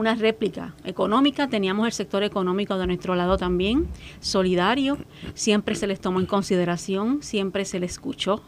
[0.02, 3.86] una réplica económica, teníamos el sector económico de nuestro lado también,
[4.18, 4.98] solidario,
[5.34, 8.42] siempre se les tomó en consideración, siempre se les escuchó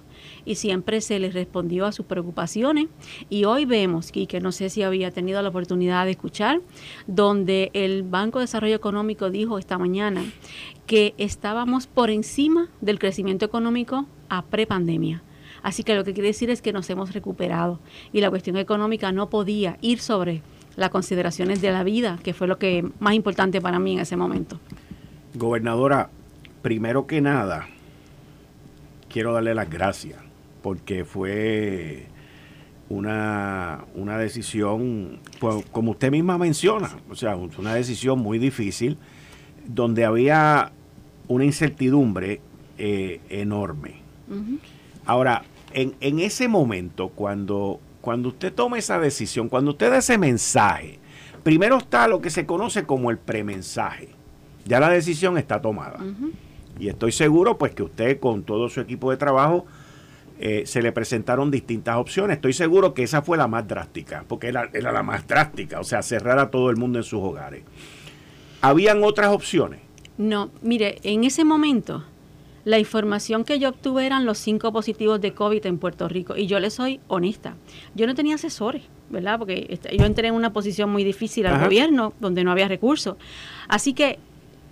[0.44, 2.88] y siempre se les respondió a sus preocupaciones.
[3.30, 6.60] Y hoy vemos, y que no sé si había tenido la oportunidad de escuchar,
[7.06, 10.24] donde el Banco de Desarrollo Económico dijo esta mañana
[10.86, 15.22] que estábamos por encima del crecimiento económico a prepandemia.
[15.62, 17.78] Así que lo que quiere decir es que nos hemos recuperado
[18.12, 20.42] y la cuestión económica no podía ir sobre
[20.76, 24.16] las consideraciones de la vida, que fue lo que más importante para mí en ese
[24.16, 24.58] momento.
[25.34, 26.10] Gobernadora,
[26.62, 27.68] primero que nada,
[29.08, 30.24] quiero darle las gracias
[30.64, 32.06] porque fue
[32.88, 38.96] una, una decisión, pues, como usted misma menciona, o sea, una decisión muy difícil,
[39.66, 40.72] donde había
[41.28, 42.40] una incertidumbre
[42.78, 43.96] eh, enorme.
[45.04, 45.44] Ahora,
[45.74, 50.98] en, en, ese momento, cuando, cuando usted toma esa decisión, cuando usted da ese mensaje,
[51.42, 54.10] primero está lo que se conoce como el premensaje.
[54.66, 56.00] Ya la decisión está tomada.
[56.78, 59.64] Y estoy seguro pues que usted con todo su equipo de trabajo
[60.38, 62.36] eh, se le presentaron distintas opciones.
[62.36, 65.84] Estoy seguro que esa fue la más drástica, porque era, era, la más drástica, o
[65.84, 67.62] sea, cerrar a todo el mundo en sus hogares.
[68.60, 69.80] ¿Habían otras opciones?
[70.18, 72.04] No, mire, en ese momento
[72.64, 76.36] la información que yo obtuve eran los cinco positivos de COVID en Puerto Rico.
[76.36, 77.56] Y yo le soy honesta,
[77.94, 79.38] yo no tenía asesores, ¿verdad?
[79.38, 83.16] Porque este, yo entré en una posición muy difícil al gobierno, donde no había recursos.
[83.68, 84.18] Así que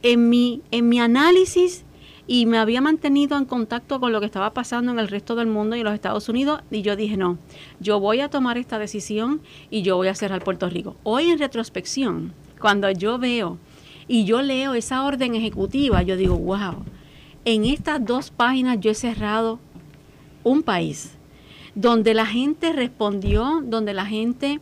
[0.02, 1.84] en mi, en mi análisis
[2.26, 5.48] y me había mantenido en contacto con lo que estaba pasando en el resto del
[5.48, 7.38] mundo y en los Estados Unidos y yo dije, no,
[7.80, 9.40] yo voy a tomar esta decisión
[9.70, 10.96] y yo voy a cerrar Puerto Rico.
[11.02, 13.58] Hoy en retrospección, cuando yo veo
[14.06, 16.84] y yo leo esa orden ejecutiva, yo digo, wow,
[17.44, 19.58] en estas dos páginas yo he cerrado
[20.44, 21.16] un país
[21.74, 24.60] donde la gente respondió, donde la gente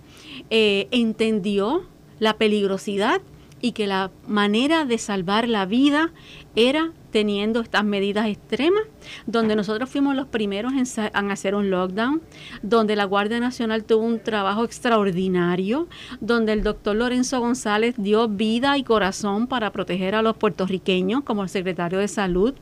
[0.50, 1.82] eh, entendió
[2.18, 3.20] la peligrosidad
[3.60, 6.12] y que la manera de salvar la vida
[6.56, 8.84] era teniendo estas medidas extremas,
[9.26, 12.22] donde nosotros fuimos los primeros en, hacer un lockdown,
[12.62, 15.88] donde la Guardia Nacional tuvo un trabajo extraordinario,
[16.20, 21.42] donde el doctor Lorenzo González dio vida y corazón para proteger a los puertorriqueños como
[21.42, 22.54] el secretario de Salud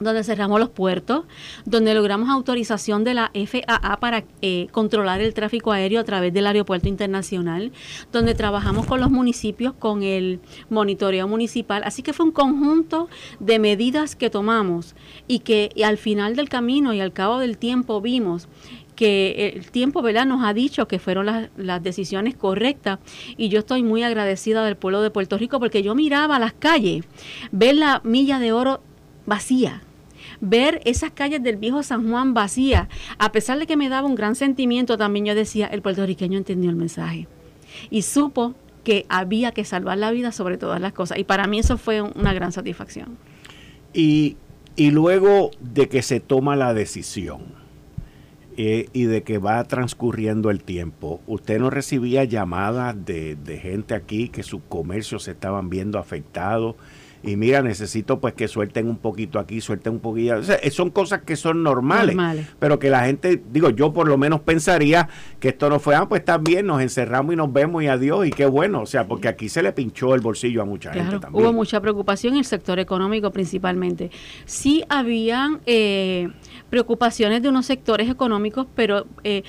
[0.00, 1.24] donde cerramos los puertos,
[1.64, 6.46] donde logramos autorización de la FAA para eh, controlar el tráfico aéreo a través del
[6.46, 7.72] aeropuerto internacional,
[8.10, 10.40] donde trabajamos con los municipios con el
[10.70, 11.82] monitoreo municipal.
[11.84, 14.94] Así que fue un conjunto de medidas que tomamos
[15.28, 18.48] y que al final del camino y al cabo del tiempo vimos
[18.96, 22.98] que el tiempo nos ha dicho que fueron las, las, decisiones correctas
[23.38, 27.06] y yo estoy muy agradecida del pueblo de Puerto Rico porque yo miraba las calles,
[27.50, 28.82] ver la milla de oro
[29.24, 29.80] vacía,
[30.40, 32.88] ver esas calles del viejo San Juan vacías,
[33.18, 36.70] a pesar de que me daba un gran sentimiento, también yo decía, el puertorriqueño entendió
[36.70, 37.28] el mensaje
[37.90, 41.18] y supo que había que salvar la vida sobre todas las cosas.
[41.18, 43.18] Y para mí eso fue una gran satisfacción.
[43.92, 44.36] Y,
[44.76, 47.42] y luego de que se toma la decisión
[48.56, 53.94] eh, y de que va transcurriendo el tiempo, ¿usted no recibía llamadas de, de gente
[53.94, 56.76] aquí que sus comercios se estaban viendo afectados?
[57.22, 60.36] Y mira, necesito pues que suelten un poquito aquí, suelten un poquito.
[60.36, 62.16] O sea, son cosas que son normales,
[62.58, 65.08] pero que la gente, digo, yo por lo menos pensaría
[65.38, 68.26] que esto no fue, ah, pues está bien, nos encerramos y nos vemos y adiós,
[68.26, 71.18] y qué bueno, o sea, porque aquí se le pinchó el bolsillo a mucha gente
[71.18, 71.44] también.
[71.44, 74.10] Hubo mucha preocupación en el sector económico principalmente.
[74.46, 76.28] Sí habían eh,
[76.70, 79.42] preocupaciones de unos sectores económicos, pero eh,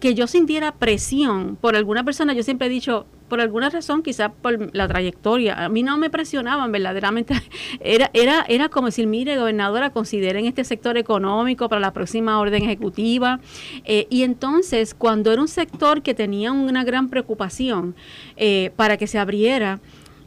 [0.00, 4.30] que yo sintiera presión por alguna persona, yo siempre he dicho, por alguna razón, quizás
[4.42, 7.34] por la trayectoria, a mí no me presionaban verdaderamente.
[7.80, 12.62] Era, era, era como decir, mire, gobernadora, consideren este sector económico para la próxima orden
[12.64, 13.40] ejecutiva.
[13.84, 17.94] Eh, y entonces, cuando era un sector que tenía una gran preocupación
[18.36, 19.80] eh, para que se abriera,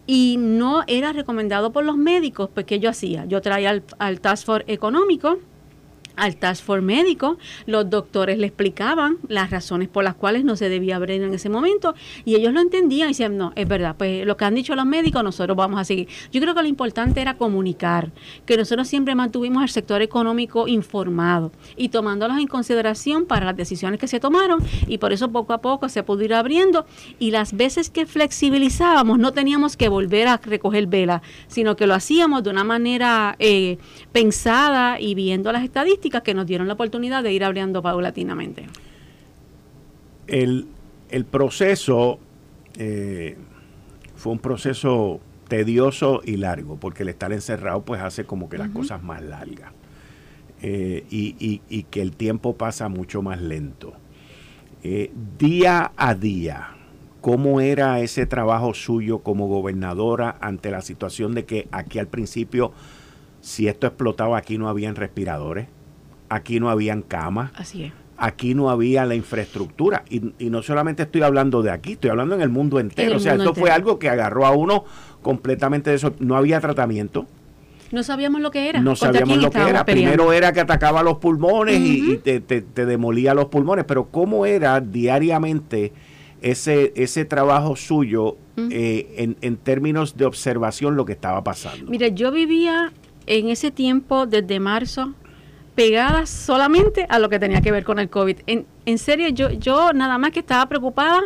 [0.07, 3.25] y no era recomendado por los médicos, pues ¿qué yo hacía?
[3.25, 5.37] Yo traía al, al Task Force económico,
[6.21, 10.69] al task force médico, los doctores le explicaban las razones por las cuales no se
[10.69, 11.95] debía abrir en ese momento
[12.25, 14.85] y ellos lo entendían y decían, no, es verdad, pues lo que han dicho los
[14.85, 16.07] médicos nosotros vamos a seguir.
[16.31, 18.11] Yo creo que lo importante era comunicar,
[18.45, 23.99] que nosotros siempre mantuvimos al sector económico informado y tomándolos en consideración para las decisiones
[23.99, 26.85] que se tomaron y por eso poco a poco se pudo ir abriendo
[27.17, 31.95] y las veces que flexibilizábamos no teníamos que volver a recoger vela, sino que lo
[31.95, 33.79] hacíamos de una manera eh,
[34.11, 38.65] pensada y viendo las estadísticas que nos dieron la oportunidad de ir abriendo paulatinamente.
[40.27, 40.67] El,
[41.31, 42.19] proceso
[42.77, 43.37] eh,
[44.15, 48.69] fue un proceso tedioso y largo, porque el estar encerrado pues hace como que las
[48.69, 49.73] cosas más largas
[50.61, 53.93] eh, y, que el tiempo pasa mucho más lento.
[54.83, 56.69] Eh, día a día,
[57.19, 62.71] ¿cómo era ese trabajo suyo como gobernadora ante la situación de que aquí al principio,
[63.41, 65.67] si esto explotaba, aquí no habían respiradores,
[66.35, 67.51] aquí no habían camas?
[67.55, 70.03] Así es aquí no había la infraestructura.
[70.09, 73.17] Y, no solamente estoy hablando de aquí, estoy hablando en el mundo entero.
[73.17, 74.85] o sea, esto fue algo que agarró a uno
[75.21, 76.13] completamente de eso.
[76.19, 77.25] No había tratamiento.
[77.91, 78.79] No sabíamos lo que era.
[78.79, 79.83] No sabíamos lo que era.
[79.85, 82.39] Primero era que atacaba los pulmones y, te,
[82.85, 83.85] demolía los pulmones.
[83.85, 85.91] Pero ¿cómo era diariamente
[86.41, 91.89] ese, ese trabajo suyo eh, en, en términos de observación lo que estaba pasando?
[91.89, 92.93] Mire, yo vivía
[93.25, 95.15] en ese tiempo desde marzo
[95.81, 98.41] pegadas solamente a lo que tenía que ver con el COVID.
[98.45, 101.21] En, en serio, yo, yo nada más que estaba preocupada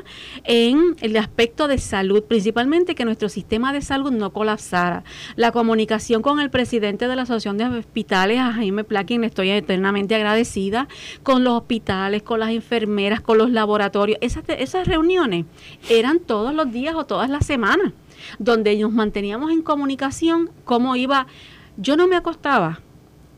[0.45, 5.03] en el aspecto de salud, principalmente que nuestro sistema de salud no colapsara.
[5.35, 10.15] La comunicación con el presidente de la Asociación de Hospitales, a Jaime Plaquin, estoy eternamente
[10.15, 10.87] agradecida,
[11.21, 14.19] con los hospitales, con las enfermeras, con los laboratorios.
[14.21, 15.43] Esas, esas reuniones
[15.89, 17.91] eran todos los días o todas las semanas,
[18.39, 21.27] donde nos manteníamos en comunicación, cómo iba.
[21.75, 22.79] Yo no me acostaba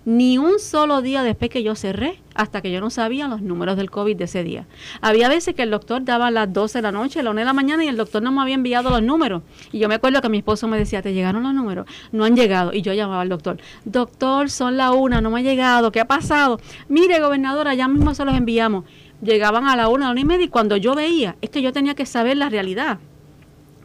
[0.08, 3.76] ni un solo día después que yo cerré, hasta que yo no sabía los números
[3.76, 4.66] del COVID de ese día.
[5.01, 7.41] Había veces que el doctor daba a las 12 de la noche, a las 1
[7.41, 9.41] de la mañana y el doctor no me había enviado los números.
[9.74, 11.88] Y yo me acuerdo que mi esposo me decía, ¿te llegaron los números?
[12.14, 12.72] No han llegado.
[12.72, 16.08] Y yo llamaba al doctor, doctor, son la una, no me ha llegado, ¿qué ha
[16.08, 16.62] pasado?
[16.88, 18.86] Mire, gobernadora, ya mismo se los enviamos.
[19.22, 21.62] Llegaban a la una, a la una y media y cuando yo veía, es que
[21.62, 22.99] yo tenía que saber la realidad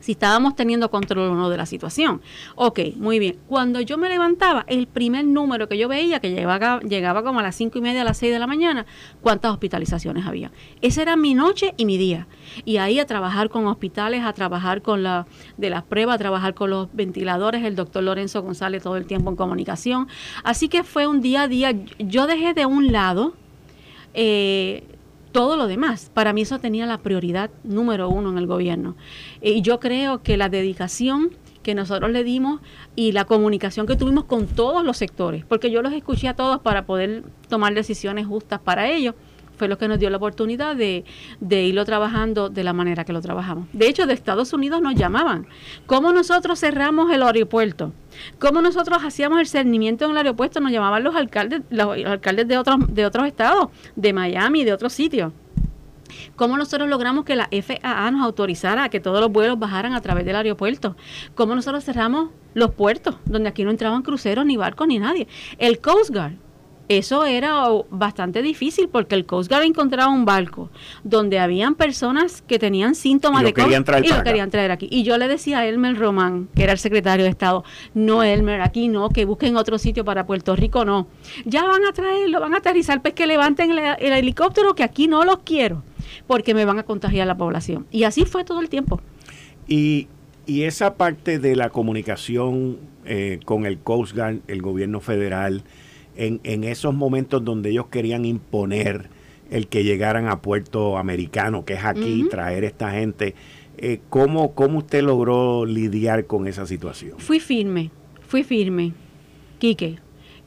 [0.03, 2.21] si estábamos teniendo control o no de la situación.
[2.57, 3.39] Ok, muy bien.
[3.47, 7.43] Cuando yo me levantaba, el primer número que yo veía, que llegaba, llegaba como a
[7.43, 8.85] las cinco y media, a las seis de la mañana,
[9.21, 10.51] cuántas hospitalizaciones había.
[10.81, 12.27] Esa era mi noche y mi día.
[12.65, 15.27] Y ahí a trabajar con hospitales, a trabajar con la
[15.57, 19.31] de las pruebas, a trabajar con los ventiladores, el doctor Lorenzo González todo el tiempo
[19.31, 20.09] en comunicación.
[20.43, 21.73] Así que fue un día a día.
[21.99, 23.35] Yo dejé de un lado
[24.15, 24.85] eh,
[25.33, 26.11] todo lo demás.
[26.15, 28.97] Para mí eso tenía la prioridad número uno en el gobierno.
[29.41, 31.31] Y yo creo que la dedicación
[31.63, 32.61] que nosotros le dimos
[32.97, 36.61] y la comunicación que tuvimos con todos los sectores, porque yo los escuché a todos
[36.61, 39.15] para poder tomar decisiones justas para ellos,
[39.57, 41.05] fue lo que nos dio la oportunidad de,
[41.41, 43.69] de, irlo trabajando de la manera que lo trabajamos.
[43.73, 45.47] De hecho, de Estados Unidos nos llamaban.
[45.87, 47.93] ¿Cómo nosotros cerramos el aeropuerto?
[48.39, 50.61] ¿Cómo nosotros hacíamos el cernimiento en el aeropuerto?
[50.61, 54.93] Nos llamaban los alcaldes, los alcaldes de otros, de otros estados, de Miami, de otros
[54.93, 55.33] sitios.
[56.37, 60.01] ¿Cómo nosotros logramos que la FAA nos autorizara a que todos los vuelos bajaran a
[60.01, 60.97] través del aeropuerto?
[61.35, 65.27] ¿Cómo nosotros cerramos los puertos, donde aquí no entraban cruceros, ni barcos, ni nadie?
[65.59, 66.35] El Coast Guard
[66.89, 70.71] eso era bastante difícil porque el Coast Guard encontraba un barco
[71.05, 73.73] donde habían personas que tenían síntomas de COVID
[74.05, 74.89] y lo querían traer aquí.
[74.91, 77.65] Y yo le decía a Elmer Román, que era el secretario de Estado,
[77.95, 81.07] no Elmer, aquí no, que busquen otro sitio para Puerto Rico, no.
[81.45, 85.25] Ya van a traerlo, van a aterrizar, pues que levanten el, helicóptero, que aquí no
[85.25, 85.83] los quiero,
[86.27, 87.87] porque me van a contagiar la población.
[87.91, 89.01] Y así fue todo el tiempo.
[89.67, 90.09] Y,
[90.47, 95.63] y esa parte de la comunicación eh, con el Coast Guard, el gobierno federal,
[96.17, 99.09] en, en esos momentos donde ellos querían imponer
[99.53, 103.35] el que llegaran a Puerto Americano, que es aquí, traer esta gente.
[103.77, 107.19] Eh, ¿cómo, ¿Cómo usted logró lidiar con esa situación?
[107.19, 107.91] Fui firme,
[108.27, 108.95] fui firme.
[109.59, 109.99] Quique,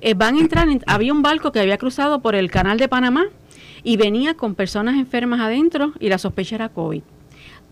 [0.01, 3.25] eh, van a entrar, había un barco que había cruzado por el canal de Panamá
[3.83, 7.01] y venía con personas enfermas adentro y la sospecha era COVID.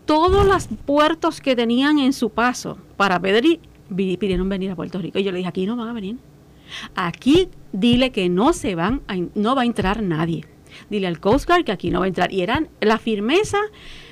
[0.05, 3.59] Todos los puertos que tenían en su paso para pedir,
[3.95, 5.17] pidieron venir a Puerto Rico.
[5.17, 6.17] Y yo le dije, aquí no van a venir.
[6.95, 9.01] Aquí dile que no se van,
[9.35, 10.45] no va a entrar nadie.
[10.89, 12.31] Dile al Coast Guard que aquí no va a entrar.
[12.31, 13.59] Y era la firmeza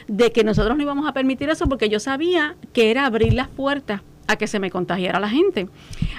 [0.08, 3.48] de que nosotros no íbamos a permitir eso porque yo sabía que era abrir las
[3.48, 5.68] puertas a que se me contagiara la gente.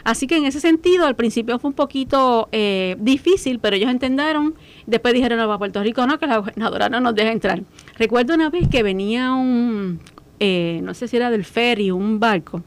[0.05, 4.55] Así que en ese sentido, al principio fue un poquito eh, difícil, pero ellos entendieron.
[4.87, 7.63] Después dijeron, no, a Puerto Rico no, que la gobernadora no nos deja entrar.
[7.97, 10.01] Recuerdo una vez que venía un,
[10.41, 12.63] eh, no sé si era del ferry, un barco,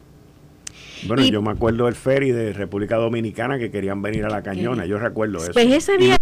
[1.07, 4.85] bueno, yo me acuerdo del ferry de República Dominicana que querían venir a la cañona,
[4.85, 5.53] yo recuerdo eso.
[5.53, 6.17] Pues ese día,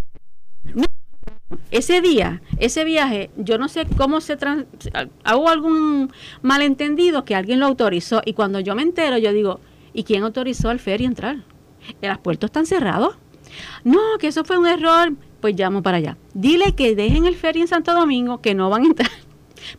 [1.72, 4.66] ese día, ese viaje, yo no sé cómo se trans,
[5.24, 6.12] hago algún
[6.42, 9.60] malentendido que alguien lo autorizó y cuando yo me entero yo digo,
[9.94, 11.38] ¿y quién autorizó al ferry entrar?
[12.02, 13.18] ¿Los puertos están cerrados?
[13.84, 15.14] No, que eso fue un error.
[15.42, 16.18] Pues llamo para allá.
[16.34, 19.10] Dile que dejen el ferry en Santo Domingo, que no van a entrar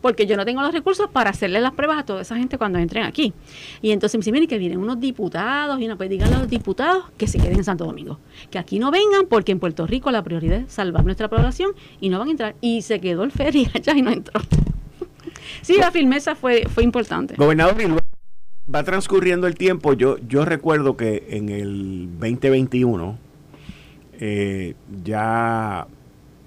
[0.01, 2.79] porque yo no tengo los recursos para hacerle las pruebas a toda esa gente cuando
[2.79, 3.33] entren aquí.
[3.81, 6.49] Y entonces me dicen, miren que vienen unos diputados, y no, pues díganle a los
[6.49, 8.19] diputados que se queden en Santo Domingo,
[8.49, 12.09] que aquí no vengan porque en Puerto Rico la prioridad es salvar nuestra población y
[12.09, 12.55] no van a entrar.
[12.61, 14.41] Y se quedó el ferry allá y no entró.
[15.61, 17.35] sí, la firmeza fue, fue importante.
[17.37, 17.75] Gobernador,
[18.73, 19.93] va transcurriendo el tiempo.
[19.93, 23.17] Yo, yo recuerdo que en el 2021
[24.19, 25.87] eh, ya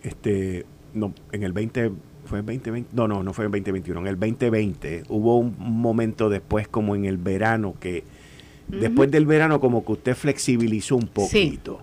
[0.02, 0.64] este
[0.94, 1.92] no, en el 20
[2.28, 6.28] fue el 2020, no, no, no fue el 2021, en el 2020 hubo un momento
[6.28, 8.04] después como en el verano que
[8.68, 11.80] después del verano como que usted flexibilizó un poquito.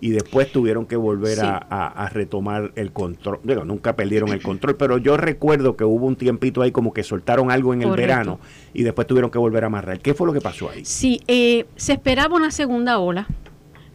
[0.00, 3.40] Y después tuvieron que volver a, retomar el control.
[3.42, 7.02] Digo, nunca perdieron el control, pero yo recuerdo que hubo un tiempito ahí como que
[7.02, 8.38] soltaron algo en el verano
[8.72, 9.98] y después tuvieron que volver a amarrar.
[9.98, 10.84] ¿Qué fue lo que pasó ahí?
[10.84, 13.26] Sí, eh, se esperaba una segunda ola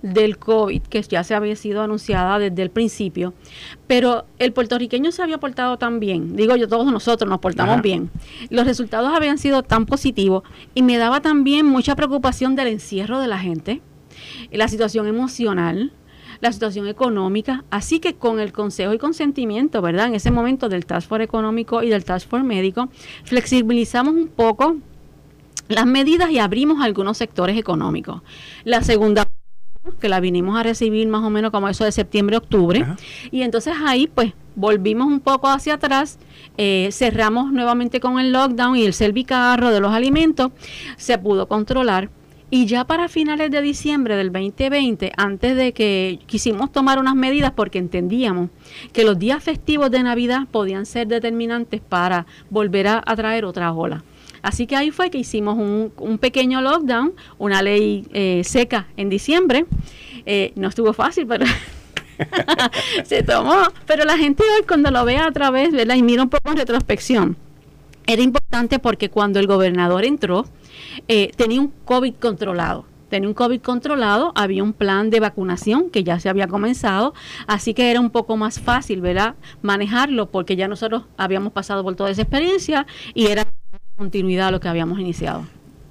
[0.04, 3.34] del COVID, que ya se había sido anunciada desde el principio,
[3.88, 8.12] pero el puertorriqueño se había portado tan bien, digo yo, todos nosotros nos portamos bien,
[8.50, 10.44] los resultados habían sido tan positivos
[10.76, 13.82] y me daba también mucha preocupación del encierro de la gente,
[14.52, 15.94] la situación emocional,
[16.42, 20.08] la situación económica, así que con el consejo y consentimiento, ¿verdad?
[20.08, 22.90] En ese momento del Task Force económico y del Task Force médico,
[23.24, 24.76] flexibilizamos un poco
[25.70, 28.22] las medidas y abrimos algunos sectores económicos.
[28.66, 29.26] La segunda
[30.00, 32.86] que la vinimos a recibir más o menos como eso de septiembre, octubre.
[33.32, 36.20] Y entonces ahí pues volvimos un poco hacia atrás,
[36.58, 40.52] eh, cerramos nuevamente con el lockdown y el servicarro de los alimentos
[40.98, 42.10] se pudo controlar.
[42.50, 47.52] Y ya para finales de diciembre del 2020, antes de que quisimos tomar unas medidas
[47.52, 48.52] porque entendíamos
[48.92, 53.74] que los días festivos de Navidad podían ser determinantes para volver a, a traer otra
[53.74, 54.04] ola.
[54.44, 59.66] Así que ahí fue que hicimos un, pequeño lockdown, una ley eh, seca en diciembre.
[60.26, 61.46] Eh, no estuvo fácil, pero
[63.06, 63.64] se tomó.
[63.88, 65.96] Pero la gente hoy cuando lo ve a través, ¿verdad?
[65.96, 67.38] Y mira un poco en retrospección,
[68.06, 70.46] era importante porque cuando el gobernador entró,
[71.08, 76.04] eh, tenía un COVID controlado tenía un COVID controlado, había un plan de vacunación que
[76.04, 77.14] ya se había comenzado,
[77.46, 79.36] así que era un poco más fácil, ¿verdad?
[79.62, 83.46] Manejarlo porque ya nosotros habíamos pasado por toda esa experiencia y era
[83.96, 85.46] continuidad a lo que habíamos iniciado.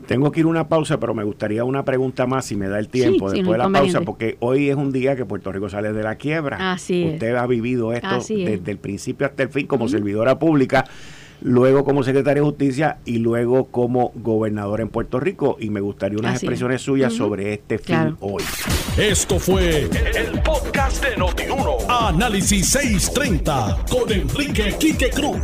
[0.07, 2.79] Tengo que ir a una pausa, pero me gustaría una pregunta más si me da
[2.79, 5.93] el tiempo después de la pausa, porque hoy es un día que Puerto Rico sale
[5.93, 6.73] de la quiebra.
[6.73, 10.85] Así Usted ha vivido esto desde el principio hasta el fin como servidora pública
[11.43, 15.57] luego como secretario de Justicia y luego como gobernador en Puerto Rico.
[15.61, 18.43] Y me gustaría unas expresiones suyas sobre este fin hoy.
[18.97, 21.79] Esto fue el, podcast de Notiuno.
[21.89, 25.39] Análisis 630 con Enrique Quique Cruz.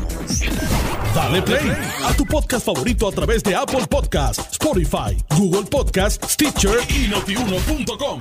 [1.15, 1.73] Dale play
[2.05, 8.21] a tu podcast favorito a través de Apple Podcasts, Spotify, Google Podcasts, Stitcher y notiuno.com.